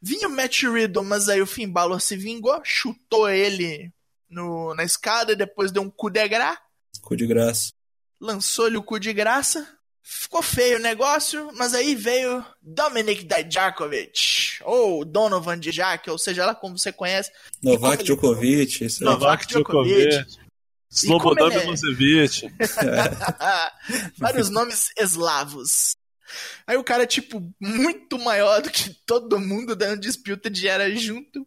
[0.02, 3.92] Vinha o Matt Riddle, mas aí o Finn Balor se vingou, chutou ele
[4.28, 6.60] no, na escada, depois deu um cu de graça.
[7.02, 7.72] Cu de graça.
[8.20, 9.66] Lançou-lhe o cu de graça.
[10.02, 16.54] Ficou feio o negócio, mas aí veio Dominic Dijakovic, ou Donovan Dijak, ou seja lá
[16.54, 17.30] como você conhece.
[17.62, 19.10] Novak Djokovic, isso aí.
[19.10, 20.26] Novak Djokovic.
[20.90, 22.46] Slobodan Milosevic.
[22.46, 22.50] É.
[24.18, 25.96] Vários nomes eslavos.
[26.66, 31.46] Aí o cara, tipo, muito maior do que todo mundo da Undisputed era junto,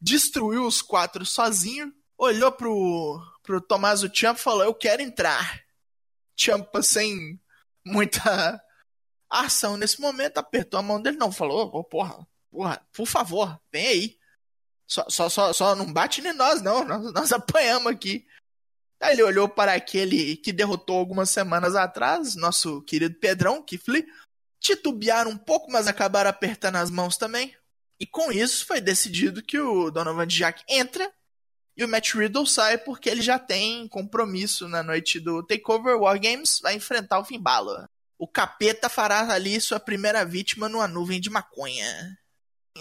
[0.00, 5.62] destruiu os quatro sozinho, olhou pro, pro Tommaso Ciampa e falou, eu quero entrar.
[6.36, 7.40] Ciampa sem
[7.84, 8.60] muita
[9.30, 13.86] ação nesse momento, apertou a mão dele, não, falou, oh, porra, porra, por favor, vem
[13.86, 14.18] aí.
[14.86, 18.26] Só, só, só, só não bate em nós, não, nós, nós apanhamos aqui.
[19.00, 24.06] Aí ele olhou para aquele que derrotou algumas semanas atrás, nosso querido Pedrão, Kifli,
[24.64, 27.54] titubearam um pouco, mas acabaram apertando as mãos também.
[28.00, 31.12] E com isso foi decidido que o Donovan Jack entra
[31.76, 36.18] e o Matt Riddle sai porque ele já tem compromisso na noite do Takeover War
[36.18, 37.86] Games, vai enfrentar o Finn Balor.
[38.18, 42.16] O capeta fará ali sua primeira vítima numa nuvem de maconha.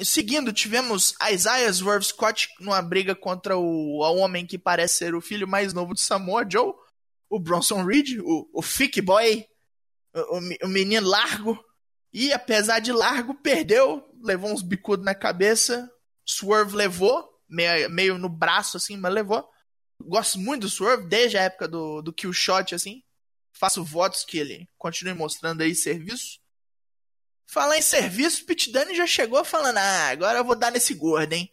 [0.01, 5.21] Seguindo, tivemos Isaiah Swerve Scott numa briga contra o, o homem que parece ser o
[5.21, 6.73] filho mais novo de Samoa Joe,
[7.29, 9.45] o Bronson Reed, o, o Fick Boy,
[10.13, 11.63] o, o, menino largo.
[12.13, 15.89] E apesar de largo, perdeu, levou uns bicudos na cabeça.
[16.23, 19.49] Swerve levou, meio, meio no braço assim, mas levou.
[19.99, 23.01] Gosto muito do Swerve desde a época do, do Kill Shot, assim.
[23.51, 26.39] Faço votos que ele continue mostrando aí serviço.
[27.47, 31.33] Falar em serviço, Pit Dunne já chegou falando: Ah, agora eu vou dar nesse gordo,
[31.33, 31.51] hein?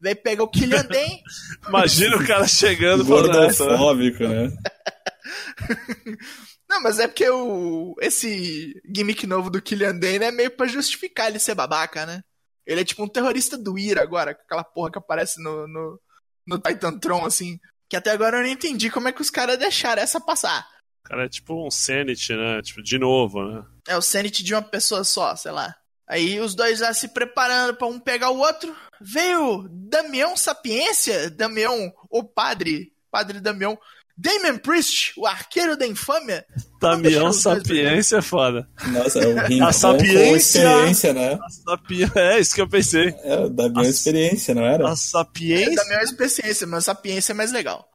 [0.00, 1.22] Veio pegar o Killian Day.
[1.68, 4.52] Imagina o cara chegando Gordofóbico, né?
[6.68, 11.28] Não, mas é porque o, esse gimmick novo do Killian Dane é meio pra justificar
[11.28, 12.22] ele ser babaca, né?
[12.66, 16.00] Ele é tipo um terrorista do Ira agora, aquela porra que aparece no, no,
[16.46, 17.58] no Titan Tron, assim.
[17.88, 20.66] Que até agora eu não entendi como é que os caras deixaram essa passar.
[21.04, 22.62] Cara é tipo um Sanity, né?
[22.62, 23.64] Tipo, de novo, né?
[23.86, 25.74] É o Sanity de uma pessoa só, sei lá.
[26.08, 28.74] Aí os dois já se preparando para um pegar o outro.
[29.00, 33.78] Veio Damião Sapiência, Damião, o padre, padre Damião,
[34.16, 36.46] Damon Priest, o arqueiro da infâmia.
[36.80, 38.68] Damião Sapiência é foda.
[38.88, 41.38] Nossa, é o Rincon a sapiência, experiência, né?
[41.42, 42.04] A sapi...
[42.14, 43.14] É, isso que eu pensei.
[43.24, 43.88] É, o Damião a...
[43.88, 44.88] Experiência, não era?
[44.88, 45.72] A Sapiência.
[45.72, 47.88] É, Damião Experiência, mas Sapiência é mais legal.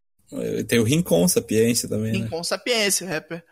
[0.67, 2.43] Tem o Rincon Sapiência também, Rincon né?
[2.43, 3.43] Sapiência, rapper.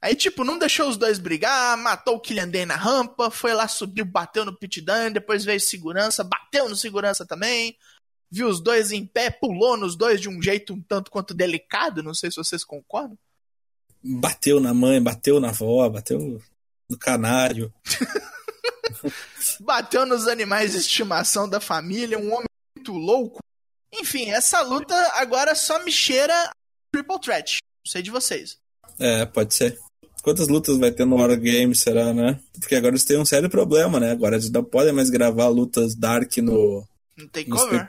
[0.00, 3.68] Aí, tipo, não deixou os dois brigar, matou o Killian Day na rampa, foi lá,
[3.68, 7.76] subiu, bateu no Pit Dunne, depois veio segurança, bateu no segurança também,
[8.32, 12.02] viu os dois em pé, pulou nos dois de um jeito um tanto quanto delicado,
[12.02, 13.18] não sei se vocês concordam.
[14.02, 16.40] Bateu na mãe, bateu na avó, bateu
[16.88, 17.72] no canário.
[19.60, 23.38] bateu nos animais de estimação da família, um homem muito louco.
[23.92, 26.50] Enfim, essa luta agora só me cheira
[26.90, 27.58] Triple Threat.
[27.84, 28.56] Não sei de vocês.
[28.98, 29.78] É, pode ser.
[30.22, 32.40] Quantas lutas vai ter no War Games, será, né?
[32.58, 34.12] Porque agora eles têm um sério problema, né?
[34.12, 36.86] Agora eles não podem mais gravar lutas Dark no.
[37.16, 37.86] Não tem cover?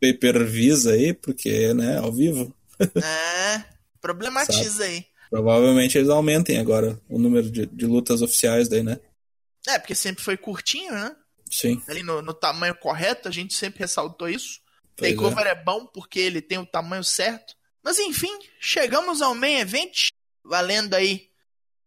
[0.00, 2.54] Pay-per-views aí, porque, né, ao vivo.
[2.80, 3.64] É,
[4.00, 5.06] problematiza aí.
[5.30, 9.00] Provavelmente eles aumentem agora o número de, de, lutas oficiais daí, né?
[9.66, 11.16] É, porque sempre foi curtinho, né?
[11.50, 11.82] Sim.
[11.88, 14.60] Ali no, no tamanho correto, a gente sempre ressaltou isso.
[14.96, 15.50] Pois Takeover é.
[15.50, 17.54] é bom porque ele tem o tamanho certo.
[17.82, 20.08] Mas enfim, chegamos ao main event,
[20.44, 21.28] valendo aí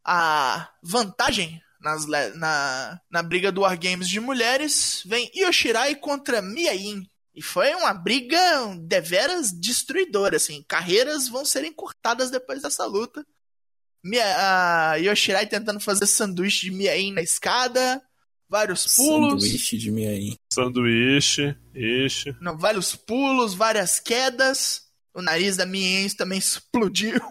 [0.04, 5.04] a vantagem nas, na, na briga do Wargames de mulheres.
[5.06, 7.04] Vem Yoshirai contra Miain.
[7.36, 8.38] E foi uma briga
[8.82, 10.64] deveras destruidora, assim.
[10.68, 13.26] Carreiras vão ser encurtadas depois dessa luta.
[14.04, 18.02] Mia, a Yoshirai tentando fazer sanduíche de Miain na escada
[18.50, 19.44] vários pulos.
[19.44, 20.36] Sanduíche de Miaim.
[20.52, 22.36] Sanduíche, ishi.
[22.42, 24.82] Não, vários pulos, várias quedas.
[25.14, 27.22] O nariz da Miaim também explodiu.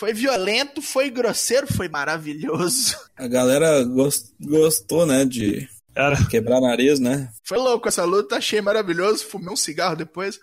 [0.00, 2.98] Foi violento, foi grosseiro, foi maravilhoso.
[3.14, 6.16] A galera gost, gostou, né, de Era.
[6.26, 7.30] quebrar nariz, né?
[7.44, 9.26] Foi louco essa luta, achei maravilhoso.
[9.26, 10.40] Fumei um cigarro depois.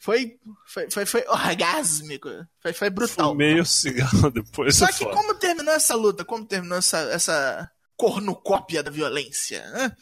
[0.00, 2.28] Foi, foi, foi, foi orgásmico.
[2.60, 3.30] Foi, foi brutal.
[3.30, 4.74] Fumei o cigarro depois.
[4.74, 5.14] Só que foda.
[5.14, 6.24] como terminou essa luta?
[6.24, 9.64] Como terminou essa, essa cornucópia da violência.
[9.70, 9.96] Né?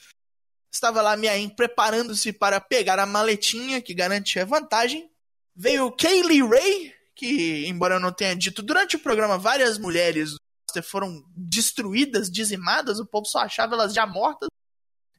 [0.72, 5.10] Estava lá Miaim preparando-se para pegar a maletinha que garantia vantagem.
[5.54, 10.34] Veio Kaylee Ray, que, embora eu não tenha dito durante o programa, várias mulheres
[10.82, 14.48] foram destruídas, dizimadas, o povo só achava elas já mortas.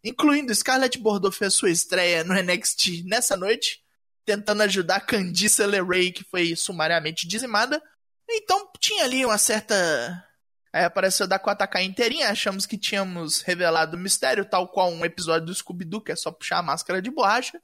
[0.03, 3.81] Incluindo Scarlett Bordeaux fez sua estreia no NXT nessa noite,
[4.25, 7.81] tentando ajudar Candice LeRae, que foi sumariamente dizimada.
[8.29, 10.25] Então tinha ali uma certa
[10.75, 15.05] Aí apareceu a Dakota Kai inteirinha, achamos que tínhamos revelado o mistério, tal qual um
[15.05, 17.61] episódio do Scooby-Doo, que é só puxar a máscara de borracha.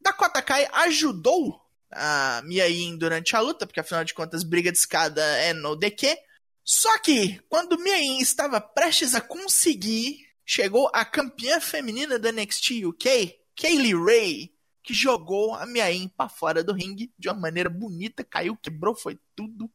[0.00, 4.78] Dakota Kai ajudou a Mia Yin durante a luta, porque afinal de contas, briga de
[4.78, 6.16] escada é no DQ.
[6.64, 12.84] Só que, quando Mia Yin estava prestes a conseguir, chegou a campeã feminina da NXT
[12.84, 17.68] UK, Kaylee Ray, que jogou a Mia Yin pra fora do ringue de uma maneira
[17.68, 19.70] bonita, caiu, quebrou, foi tudo.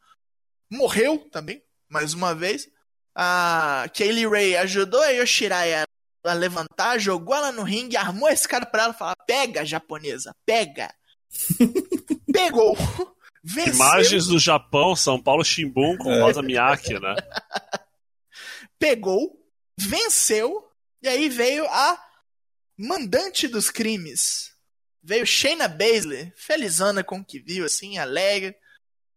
[0.69, 2.67] Morreu também, mais uma vez.
[3.15, 8.65] A Kaylee Ray ajudou a Yoshirai a, levantar, jogou ela no ringue, armou esse cara
[8.65, 10.93] pra ela e falou: pega, japonesa, pega.
[12.31, 12.77] Pegou.
[13.43, 13.73] Venceu.
[13.73, 16.21] Imagens do Japão, São Paulo Shimbun com é.
[16.21, 17.15] Rosa Miyake, né?
[18.79, 19.37] Pegou,
[19.77, 20.65] venceu,
[21.01, 22.01] e aí veio a
[22.77, 24.53] mandante dos crimes.
[25.01, 28.55] Veio Shayna Baszler, felizana com o que viu, assim, alegre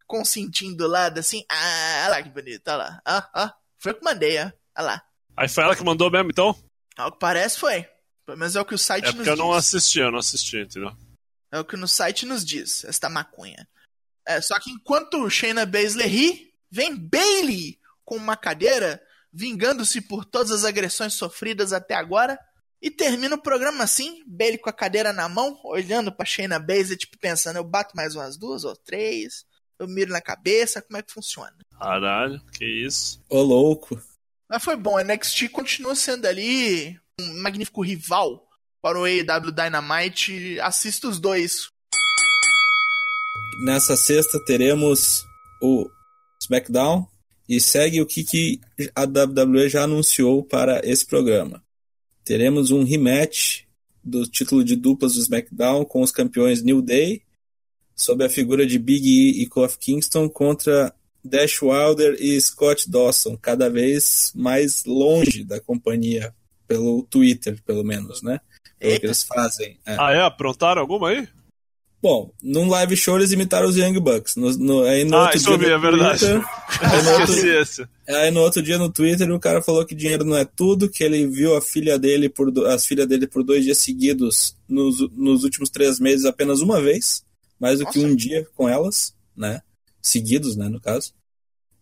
[0.06, 1.44] consentindo do lado, assim.
[1.48, 3.02] Ah, olha lá que bonito, olha lá.
[3.04, 4.50] Ah, ah, foi eu que mandei, ó.
[4.78, 5.02] Olha lá.
[5.36, 6.56] Aí foi ela que mandou mesmo, então?
[6.96, 7.86] Ao que parece, foi.
[8.24, 9.26] Pelo menos é o que o site é nos diz.
[9.26, 10.96] Porque eu não assisti, eu não assisti, entendeu?
[11.56, 13.66] É o que no site nos diz, esta maconha.
[14.26, 20.50] É, só que enquanto Shayna Baszler ri, vem Bailey com uma cadeira, vingando-se por todas
[20.52, 22.38] as agressões sofridas até agora,
[22.80, 26.98] E termina o programa assim, Bailey com a cadeira na mão, olhando pra Shayna Baszler,
[26.98, 29.46] tipo, pensando, eu bato mais umas duas ou três,
[29.78, 31.56] eu miro na cabeça, como é que funciona?
[31.78, 33.24] Caralho, que isso.
[33.30, 34.00] Ô, louco.
[34.48, 38.45] Mas foi bom, a NXT continua sendo ali um magnífico rival
[38.86, 40.60] para o AEW Dynamite.
[40.60, 41.70] Assista os dois.
[43.64, 45.26] Nessa sexta teremos
[45.60, 45.90] o
[46.40, 47.04] SmackDown
[47.48, 48.60] e segue o que, que
[48.94, 51.64] a WWE já anunciou para esse programa.
[52.24, 53.64] Teremos um rematch
[54.04, 57.22] do título de duplas do SmackDown com os campeões New Day,
[57.96, 60.94] sob a figura de Big E e Kofi Kingston contra
[61.24, 66.32] Dash Wilder e Scott Dawson, cada vez mais longe da companhia,
[66.68, 68.40] pelo Twitter, pelo menos, né?
[68.78, 69.78] Pelo que eles fazem.
[69.86, 69.96] É.
[69.98, 70.20] Ah, é?
[70.22, 71.28] Aprontaram alguma aí?
[72.02, 74.36] Bom, num live show eles imitaram os Young Bucks.
[74.36, 76.18] No, no, aí no ah, outro isso dia vi, é verdade.
[76.20, 76.44] Twitter,
[76.80, 80.36] aí, no outro, aí no outro dia no Twitter o cara falou que dinheiro não
[80.36, 83.78] é tudo, que ele viu a filha dele por as filhas dele por dois dias
[83.78, 87.24] seguidos nos, nos últimos três meses apenas uma vez,
[87.58, 87.98] mais do Nossa.
[87.98, 89.60] que um dia com elas, né?
[90.00, 91.12] Seguidos, né, no caso.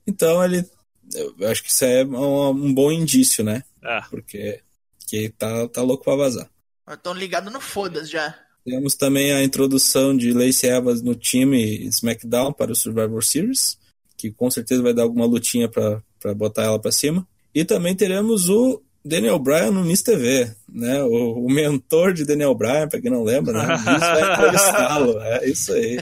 [0.07, 0.65] Então ele,
[1.13, 3.63] eu acho que isso é um, um bom indício, né?
[3.83, 4.01] É.
[4.09, 4.61] Porque
[5.07, 6.49] que tá, tá louco pra vazar.
[6.89, 8.35] Estão ligados no foda já.
[8.65, 13.79] Temos também a introdução de Lacey Evans no time SmackDown para o Survivor Series,
[14.17, 17.27] que com certeza vai dar alguma lutinha para botar ela para cima.
[17.55, 21.03] E também teremos o Daniel Bryan no Miss TV, né?
[21.03, 23.75] O, o mentor de Daniel Bryan, para quem não lembra, né?
[23.75, 25.99] Isso vai entrevistá-lo, é isso aí.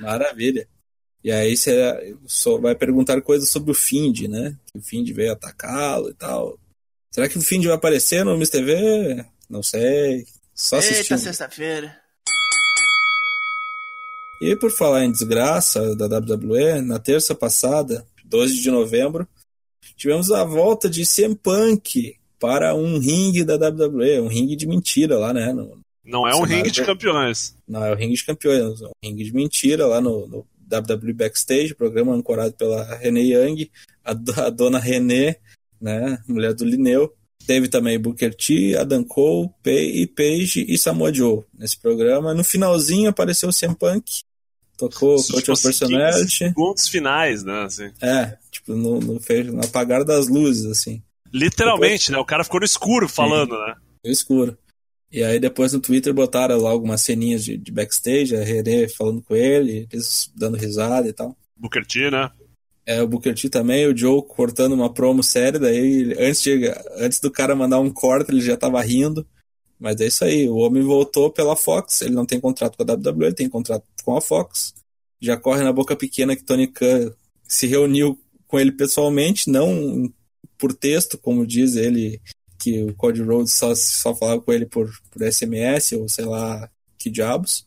[0.00, 0.66] Maravilha.
[1.22, 4.56] E aí você só vai perguntar coisas sobre o Find, né?
[4.72, 6.58] Que o Find veio atacá-lo e tal.
[7.10, 9.24] Será que o Find vai aparecer no Miss TV?
[9.48, 10.26] Não sei.
[10.54, 11.18] Só assistindo.
[11.18, 12.00] Eita, sexta-feira.
[14.40, 19.26] E por falar em desgraça da WWE, na terça passada, 12 de novembro,
[19.96, 25.18] tivemos a volta de CM Punk para um ringue da WWE, um ringue de mentira
[25.18, 25.52] lá, né?
[25.52, 27.56] No, não é um ringue de campeões.
[27.66, 31.12] Não, é um ringue de campeões, é um ringue de mentira lá no, no WWE
[31.14, 33.70] Backstage, programa ancorado pela Renee Young,
[34.04, 34.10] a,
[34.46, 35.36] a dona Renee,
[35.80, 37.12] né, mulher do Lineu.
[37.46, 42.34] Teve também Booker T, Adam Cole, Pay, e Page e Samoa Joe nesse programa.
[42.34, 44.22] No finalzinho apareceu o CM Punk,
[44.76, 46.38] tocou tipo, Coach of Personality.
[46.38, 47.62] Segundos finais, né?
[47.62, 47.90] Assim.
[48.02, 49.20] É, tipo, no, no,
[49.52, 51.02] no apagar das luzes, assim.
[51.32, 52.08] Literalmente, depois...
[52.08, 52.18] né?
[52.18, 53.74] O cara ficou no escuro falando, Sim, né?
[54.04, 54.58] No escuro.
[55.10, 59.22] E aí depois no Twitter botaram lá algumas ceninhas de, de backstage, a René falando
[59.22, 61.36] com ele, eles dando risada e tal.
[61.56, 62.30] Booker T, né?
[62.86, 67.18] É, o Booker T também, o Joe cortando uma promo séria, daí antes, de, antes
[67.18, 69.26] do cara mandar um corte, ele já tava rindo.
[69.78, 72.94] Mas é isso aí, o homem voltou pela Fox, ele não tem contrato com a
[72.94, 74.72] WWE, ele tem contrato com a Fox.
[75.20, 77.12] Já corre na boca pequena que Tony Khan
[77.46, 80.10] se reuniu com ele pessoalmente, não
[80.56, 82.20] por texto, como diz ele,
[82.58, 86.70] que o Cody Rhodes só, só falava com ele por, por SMS ou sei lá
[86.98, 87.66] que diabos.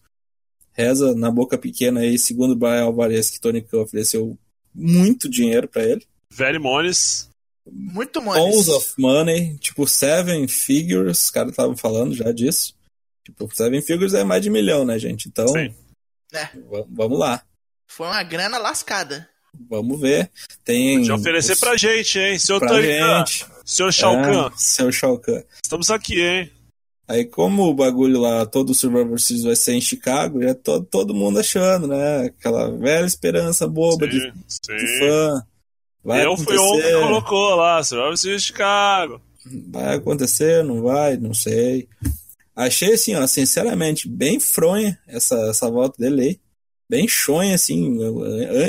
[0.74, 4.38] Reza na boca pequena aí, segundo o Brian Alvarez, que Tony Khan ofereceu
[4.74, 6.06] muito dinheiro para ele.
[6.32, 7.30] Very monies.
[7.72, 8.52] Muito money.
[8.52, 12.74] Tons of money, tipo seven figures, os caras estavam falando já disso.
[13.24, 15.28] Tipo, seven figures é mais de milhão, né, gente?
[15.28, 15.74] Então, Sim.
[16.34, 16.50] É.
[16.90, 17.44] vamos lá.
[17.88, 19.30] Foi uma grana lascada.
[19.70, 20.32] Vamos ver.
[20.64, 21.00] Tem.
[21.00, 21.60] Podia oferecer os...
[21.60, 22.40] pra gente, hein?
[22.40, 23.46] Seu pra gente.
[23.66, 24.48] Senhor Shao Kahn.
[24.48, 25.44] É, seu Shao Kahn.
[25.64, 26.52] Estamos aqui, hein?
[27.10, 30.86] Aí, como o bagulho lá, todo o Survivor Series vai ser em Chicago, já todo,
[30.86, 32.26] todo mundo achando, né?
[32.28, 34.76] Aquela velha esperança boba sim, de, sim.
[34.78, 35.44] de fã.
[36.04, 36.56] Vai Eu acontecer.
[36.56, 39.20] fui um que colocou lá, Survivor Series Chicago.
[39.72, 41.90] Vai acontecer, não vai, não sei.
[42.56, 46.40] Achei, assim, ó, sinceramente, bem fronha essa, essa volta dele aí.
[46.88, 47.98] Bem chonha, assim,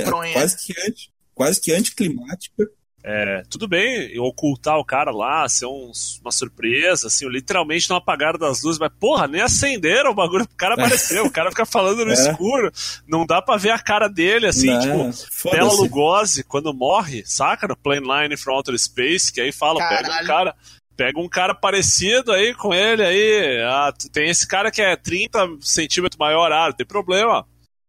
[0.07, 0.33] Fronha.
[0.33, 2.71] quase que, anti, quase que anticlimática.
[3.03, 8.39] É, tudo bem ocultar o cara lá, ser um, uma surpresa, assim, literalmente não apagaram
[8.39, 12.05] das luzes, mas porra, nem acenderam o bagulho, o cara apareceu, o cara fica falando
[12.05, 12.15] no é.
[12.15, 12.71] escuro,
[13.09, 17.67] não dá pra ver a cara dele, assim, não, tipo, Bela Lugosi, quando morre, saca?
[17.67, 20.07] No Plane Line from Outer Space, que aí fala, Caralho.
[20.07, 20.57] pega um cara,
[20.95, 25.57] pega um cara parecido aí com ele aí, ah, tem esse cara que é 30
[25.63, 27.47] centímetros maior, ah, não tem problema,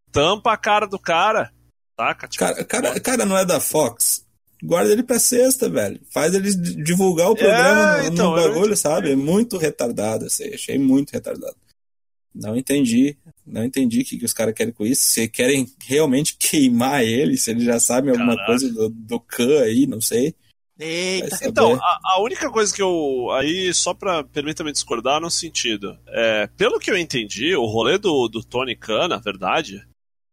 [0.09, 1.51] tampa a cara do cara,
[1.97, 2.29] saca?
[2.29, 4.20] Tipo, cara, cara, cara não é da Fox,
[4.63, 5.99] guarda ele pra sexta, velho.
[6.11, 9.11] Faz eles divulgar o programa é, no, então, no bagulho, sabe?
[9.11, 10.53] É muito retardado, assim.
[10.53, 11.55] Achei muito retardado.
[12.33, 13.17] Não entendi.
[13.45, 15.03] Não entendi o que, que os caras querem com isso.
[15.03, 18.45] Se querem realmente queimar ele, se eles já sabem alguma Caraca.
[18.45, 20.33] coisa do, do Khan aí, não sei.
[20.79, 21.37] Eita.
[21.43, 23.29] Então, a, a, única coisa que eu.
[23.33, 24.23] Aí, só pra.
[24.23, 25.95] Permita-me discordar no sentido.
[26.07, 29.85] É, pelo que eu entendi, o rolê do, do Tony Khan, na verdade,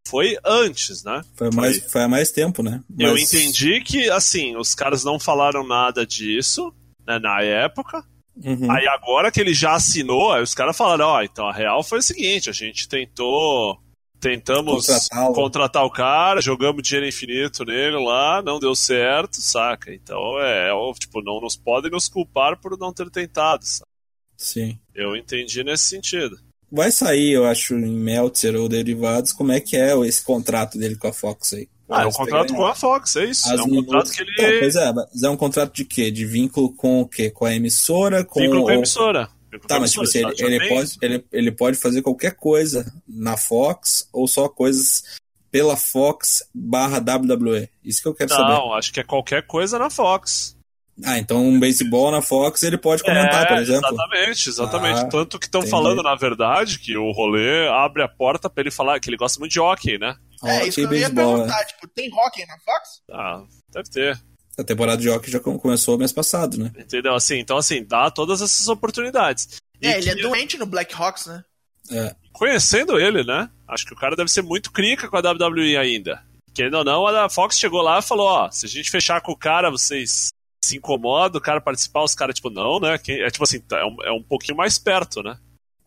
[0.08, 1.22] foi antes, né?
[1.34, 2.02] Foi, mais, foi...
[2.02, 2.82] há mais tempo, né?
[2.88, 3.08] Mas...
[3.08, 6.72] Eu entendi que, assim, os caras não falaram nada disso
[7.06, 8.02] né, na época.
[8.36, 8.70] Uhum.
[8.70, 11.82] Aí agora que ele já assinou, aí os caras falaram, ó, oh, então a real
[11.82, 13.78] foi o seguinte, a gente tentou
[14.20, 14.88] tentamos
[15.32, 19.92] contratar o cara, jogamos dinheiro infinito nele lá, não deu certo, saca?
[19.92, 23.88] Então é, é tipo, não nos podem nos culpar por não ter tentado, saca?
[24.36, 24.78] Sim.
[24.94, 26.38] Eu entendi nesse sentido.
[26.70, 30.96] Vai sair, eu acho, em Meltzer ou derivados, como é que é esse contrato dele
[30.96, 31.68] com a Fox aí.
[31.88, 33.50] Ah, é um contrato com a Fox, é isso.
[33.50, 34.30] As é um contrato que ele.
[34.36, 36.10] Não, pois é, mas é um contrato de quê?
[36.10, 37.30] De vínculo com o quê?
[37.30, 38.24] Com a emissora?
[38.24, 39.30] Com vínculo com a emissora.
[39.66, 44.06] Tá, mas tipo assim, ele, ele pode, ele, ele pode fazer qualquer coisa na Fox
[44.12, 45.02] ou só coisas
[45.50, 47.70] pela Fox barra WWE.
[47.82, 48.52] Isso que eu quero Não, saber.
[48.52, 50.57] Não, acho que é qualquer coisa na Fox.
[51.04, 53.88] Ah, então um beisebol na Fox ele pode comentar, é, por exemplo.
[53.88, 55.00] Exatamente, exatamente.
[55.00, 58.70] Ah, Tanto que estão falando, na verdade, que o rolê abre a porta para ele
[58.70, 60.16] falar que ele gosta muito de hockey, né?
[60.44, 61.64] É, isso que eu ia perguntar, é.
[61.66, 63.02] tipo, tem hockey na Fox?
[63.10, 63.42] Ah,
[63.72, 64.20] deve ter.
[64.58, 66.72] A temporada de hockey já começou mês passado, né?
[66.76, 67.14] Entendeu?
[67.14, 69.60] Assim, então, assim, dá todas essas oportunidades.
[69.80, 70.10] É, e ele que...
[70.10, 71.44] é doente no Black Hawks, né?
[71.92, 72.14] É.
[72.32, 73.48] Conhecendo ele, né?
[73.68, 76.22] Acho que o cara deve ser muito crica com a WWE ainda.
[76.52, 79.30] Querendo ou não, a Fox chegou lá e falou: ó, se a gente fechar com
[79.30, 80.32] o cara, vocês
[80.68, 82.94] se incomodam, o cara participar, os caras, tipo, não, né?
[82.94, 85.38] É tipo assim, é um, é um pouquinho mais perto, né?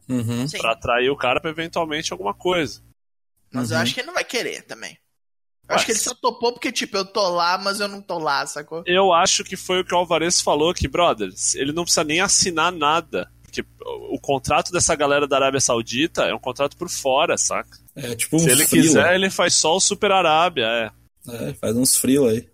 [0.10, 0.46] Uhum.
[0.60, 2.82] Pra atrair o cara pra eventualmente alguma coisa.
[3.52, 3.78] Mas uhum.
[3.78, 4.98] eu acho que ele não vai querer também.
[5.70, 8.20] Eu acho que ele só topou porque, tipo, eu tô lá, mas eu não tô
[8.20, 8.84] lá, sacou?
[8.86, 12.20] Eu acho que foi o que o Alvarez falou, que, brothers, ele não precisa nem
[12.20, 13.32] assinar nada.
[13.42, 13.64] Porque
[14.10, 17.80] o contrato dessa galera da Arábia Saudita é um contrato por fora, saca?
[17.96, 18.84] É tipo um Se ele frio.
[18.84, 20.92] quiser, ele faz só o Super Arábia, é.
[21.30, 22.50] É, faz uns frios aí.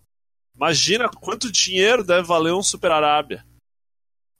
[0.57, 3.45] Imagina quanto dinheiro deve valer um Super Arábia.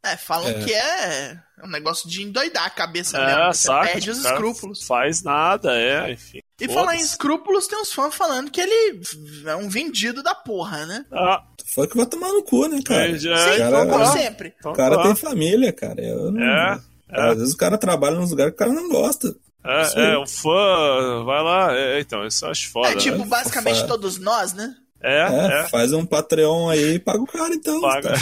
[0.04, 0.64] É, falam é.
[0.64, 3.54] que é um negócio de endoidar a cabeça é, mesmo.
[3.54, 4.84] Saca, perde os escrúpulos.
[4.84, 6.40] Faz nada, é, enfim.
[6.60, 9.02] E falar em escrúpulos, tem uns fãs falando que ele
[9.46, 11.06] é um vendido da porra, né?
[11.12, 11.44] Ah.
[11.68, 13.12] Foi que vai tomar no cu, né, cara?
[13.12, 14.56] É, Sim, cara, como sempre.
[14.64, 16.02] O cara tem família, cara.
[16.02, 16.42] Eu não...
[16.42, 17.22] É, é.
[17.30, 19.36] Às vezes o cara trabalha nos lugares que o cara não gosta.
[19.64, 21.76] É, é, o fã vai lá.
[21.76, 22.90] É, então, isso eu acho foda.
[22.90, 23.26] É tipo, né?
[23.26, 24.74] basicamente todos nós, né?
[25.02, 27.82] É, é, é, Faz um Patreon aí e paga o cara, então.
[27.82, 28.14] Paga.
[28.14, 28.18] Tá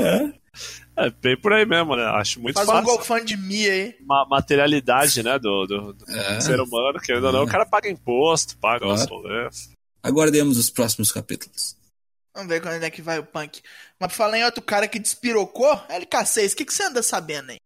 [0.00, 0.32] é.
[0.98, 2.04] É, bem por aí mesmo, né?
[2.04, 2.86] Acho muito Faz fácil.
[2.86, 3.96] Faz um GoFundMe aí.
[4.00, 6.40] Ma materialidade, né, do, do, do é.
[6.40, 8.94] ser humano, querendo ou não, o cara paga imposto, paga claro.
[8.94, 9.70] os rolês.
[10.02, 11.76] Aguardemos os próximos capítulos.
[12.34, 13.60] Vamos ver quando é que vai o punk.
[14.00, 17.50] Mas pra falar em outro cara que despirocou, LK6, o que, que você anda sabendo
[17.50, 17.58] aí?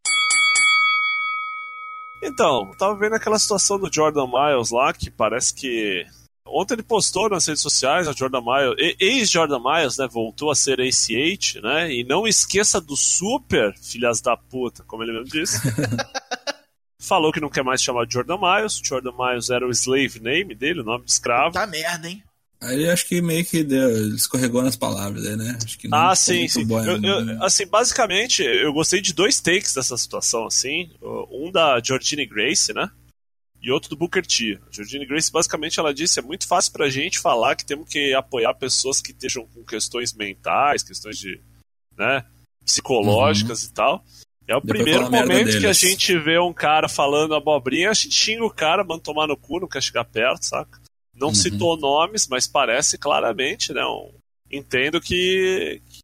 [2.23, 6.05] Então, tava vendo aquela situação do Jordan Miles lá, que parece que
[6.47, 10.81] Ontem ele postou nas redes sociais, a Jordan Miles, ex-Jordan Miles, né, voltou a ser
[10.81, 15.59] ACH, né, e não esqueça do Super, filhas da puta, como ele mesmo disse.
[16.99, 20.55] Falou que não quer mais chamar de Jordan Miles, Jordan Miles era o slave name
[20.55, 21.55] dele, o nome de escravo.
[21.55, 22.23] Tá merda, hein?
[22.63, 25.57] Aí acho que meio que deu, escorregou nas palavras, né?
[25.65, 26.67] Acho que ah, sim, sim.
[26.67, 27.39] Bom, eu, eu, né?
[27.41, 30.91] assim, basicamente, eu gostei de dois takes dessa situação, assim.
[31.01, 32.91] Um da Georgine Grace, né?
[33.63, 34.59] E outro do Booker T.
[34.67, 38.15] A Jordine Grace, basicamente, ela disse: é muito fácil pra gente falar que temos que
[38.15, 41.41] apoiar pessoas que estejam com questões mentais, questões de.
[41.97, 42.25] né,
[42.65, 43.69] psicológicas uhum.
[43.69, 44.05] e tal.
[44.47, 48.15] É o Depois primeiro momento que a gente vê um cara falando abobrinha, a gente
[48.15, 50.81] xinga o cara, manda tomar no cu, não quer chegar perto, saca?
[51.15, 51.35] Não uhum.
[51.35, 53.85] citou nomes, mas parece claramente, né?
[53.85, 54.11] Um,
[54.51, 56.01] entendo que, que,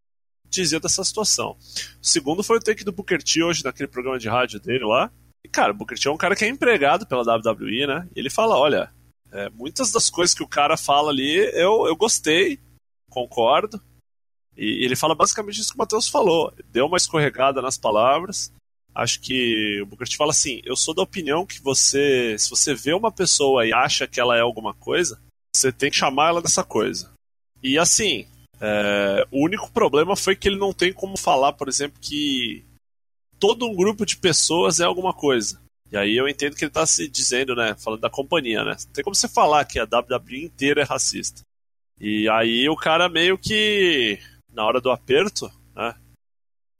[0.48, 1.56] dizia dessa situação.
[2.00, 5.10] O segundo foi o take do Booker T hoje naquele programa de rádio dele lá.
[5.46, 8.08] E, cara, o Booker T é um cara que é empregado pela WWE, né?
[8.16, 8.92] E ele fala, olha,
[9.30, 12.58] é, muitas das coisas que o cara fala ali, eu, eu gostei,
[13.08, 13.80] concordo.
[14.56, 16.52] E ele fala basicamente isso que o Matheus falou.
[16.72, 18.52] Deu uma escorregada nas palavras.
[18.92, 22.74] Acho que o Booker T fala assim, eu sou da opinião que você, se você
[22.74, 25.20] vê uma pessoa e acha que ela é alguma coisa,
[25.54, 27.12] você tem que chamar ela dessa coisa.
[27.62, 28.26] E assim,
[28.60, 32.65] é, o único problema foi que ele não tem como falar, por exemplo, que
[33.38, 35.60] todo um grupo de pessoas é alguma coisa.
[35.90, 38.76] E aí eu entendo que ele está se dizendo, né, falando da companhia, né?
[38.86, 41.42] Não tem como você falar que a WWE inteira é racista.
[42.00, 44.18] E aí o cara meio que,
[44.52, 45.94] na hora do aperto, né?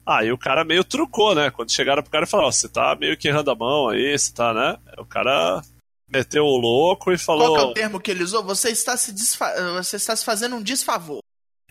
[0.05, 1.51] Aí o cara meio trucou, né?
[1.51, 4.17] Quando chegaram pro cara e falaram, ó, você tá meio que errando a mão aí,
[4.17, 4.79] você tá, né?
[4.99, 5.63] O cara
[6.09, 7.49] meteu o louco e falou...
[7.49, 8.45] Qual é o termo que ele usou?
[8.45, 9.53] Você está se, desfa...
[9.83, 11.21] você está se fazendo um desfavor.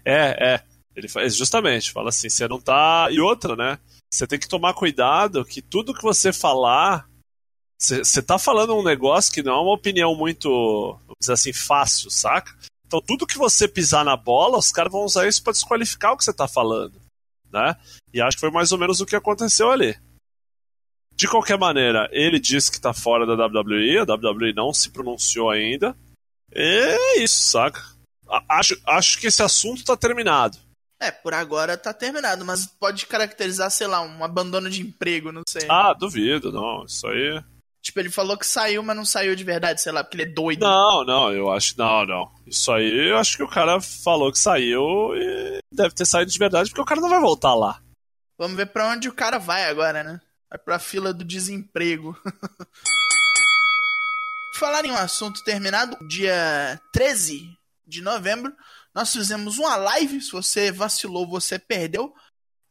[0.03, 0.63] É, é.
[0.95, 3.07] Ele faz justamente, fala assim, você não tá...
[3.09, 3.79] E outra, né?
[4.15, 7.07] Você tem que tomar cuidado que tudo que você falar.
[7.77, 10.49] Você tá falando um negócio que não é uma opinião muito,
[11.01, 12.55] vamos dizer assim, fácil, saca?
[12.87, 16.17] Então tudo que você pisar na bola, os caras vão usar isso para desqualificar o
[16.17, 17.01] que você tá falando,
[17.51, 17.75] né?
[18.13, 19.99] E acho que foi mais ou menos o que aconteceu ali.
[21.13, 25.49] De qualquer maneira, ele disse que tá fora da WWE, a WWE não se pronunciou
[25.49, 25.95] ainda.
[26.53, 27.83] É isso, saca?
[28.49, 30.57] Acho, acho que esse assunto tá terminado.
[31.05, 35.43] É, por agora tá terminado, mas pode caracterizar, sei lá, um abandono de emprego, não
[35.47, 35.67] sei.
[35.69, 36.83] Ah, duvido, não.
[36.85, 37.43] Isso aí.
[37.79, 40.33] Tipo, ele falou que saiu, mas não saiu de verdade, sei lá, porque ele é
[40.33, 40.61] doido.
[40.61, 41.77] Não, não, eu acho.
[41.77, 42.31] Não, não.
[42.47, 46.39] Isso aí eu acho que o cara falou que saiu e deve ter saído de
[46.39, 47.79] verdade, porque o cara não vai voltar lá.
[48.39, 50.19] Vamos ver para onde o cara vai agora, né?
[50.49, 52.17] Vai pra fila do desemprego.
[54.57, 58.51] Falar em um assunto terminado, dia 13 de novembro,
[58.95, 60.21] nós fizemos uma live.
[60.21, 62.13] Se você vacilou, você perdeu.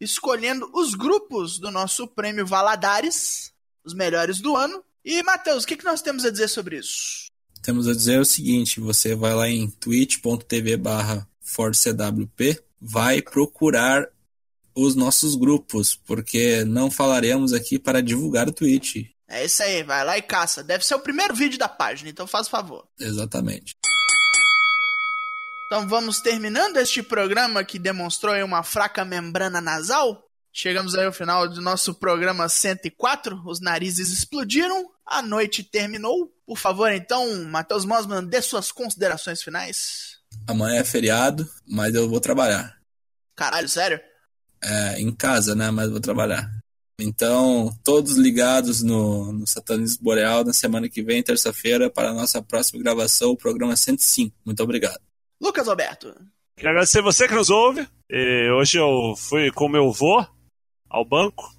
[0.00, 3.52] Escolhendo os grupos do nosso prêmio Valadares,
[3.84, 4.82] os melhores do ano.
[5.04, 7.30] E, Matheus, o que, que nós temos a dizer sobre isso?
[7.62, 14.08] Temos a dizer o seguinte: você vai lá em twitch.tv barra FordCWP, vai procurar
[14.74, 19.06] os nossos grupos, porque não falaremos aqui para divulgar o Twitch.
[19.28, 20.64] É isso aí, vai lá e caça.
[20.64, 22.86] Deve ser o primeiro vídeo da página, então faz favor.
[22.98, 23.76] Exatamente.
[25.74, 30.24] Então vamos terminando este programa que demonstrou uma fraca membrana nasal.
[30.52, 33.42] Chegamos aí ao final do nosso programa 104.
[33.44, 36.32] Os narizes explodiram, a noite terminou.
[36.46, 40.18] Por favor, então, Matheus Mosman, dê suas considerações finais.
[40.46, 42.78] Amanhã é feriado, mas eu vou trabalhar.
[43.34, 44.00] Caralho, sério?
[44.62, 45.72] É, em casa, né?
[45.72, 46.48] Mas vou trabalhar.
[47.00, 52.40] Então, todos ligados no, no Satanismo Boreal na semana que vem, terça-feira, para a nossa
[52.40, 54.36] próxima gravação, o programa 105.
[54.44, 55.00] Muito obrigado.
[55.44, 56.14] Lucas Alberto.
[56.56, 57.86] Quero agradecer você que nos ouve.
[58.08, 60.24] E hoje eu fui com meu avô
[60.88, 61.52] ao banco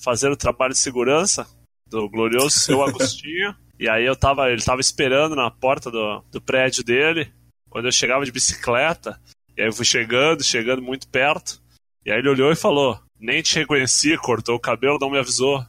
[0.00, 1.44] fazer o trabalho de segurança
[1.88, 3.52] do glorioso seu Agostinho.
[3.80, 7.32] e aí eu tava, ele tava esperando na porta do, do prédio dele,
[7.68, 9.20] quando eu chegava de bicicleta.
[9.56, 11.60] E aí eu fui chegando, chegando muito perto.
[12.06, 15.66] E aí ele olhou e falou: Nem te reconheci, cortou o cabelo, não me avisou.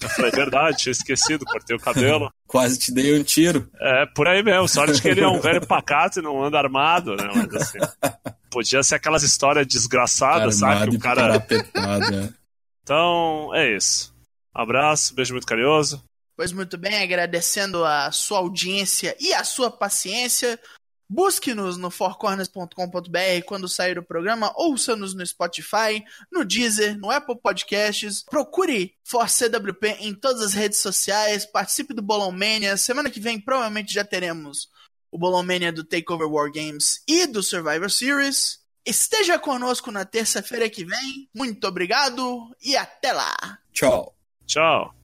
[0.00, 2.32] Eu falei, verdade, tinha esquecido, cortei o cabelo.
[2.46, 3.70] Quase te dei um tiro.
[3.80, 4.66] É, por aí mesmo.
[4.66, 7.30] Sorte que ele é um velho pacato e não anda armado, né?
[7.34, 7.78] Mas assim.
[8.50, 10.90] Podia ser aquelas histórias desgraçadas, Armado sabe?
[10.92, 11.20] Que o cara.
[11.20, 12.34] parapetado, né?
[12.82, 14.12] Então, é isso.
[14.52, 16.02] Abraço, beijo muito carinhoso.
[16.36, 20.58] Pois muito bem, agradecendo a sua audiência e a sua paciência.
[21.12, 28.22] Busque-nos no fourcorners.com.br quando sair o programa, ouça-nos no Spotify, no Deezer, no Apple Podcasts.
[28.22, 32.76] Procure Force CWP em todas as redes sociais, participe do Bolão Mania.
[32.76, 34.68] Semana que vem provavelmente já teremos
[35.10, 38.60] o Bolão Mania do Takeover War Games e do Survivor Series.
[38.86, 41.28] Esteja conosco na terça-feira que vem.
[41.34, 43.36] Muito obrigado e até lá!
[43.72, 44.14] Tchau.
[44.46, 44.99] Tchau.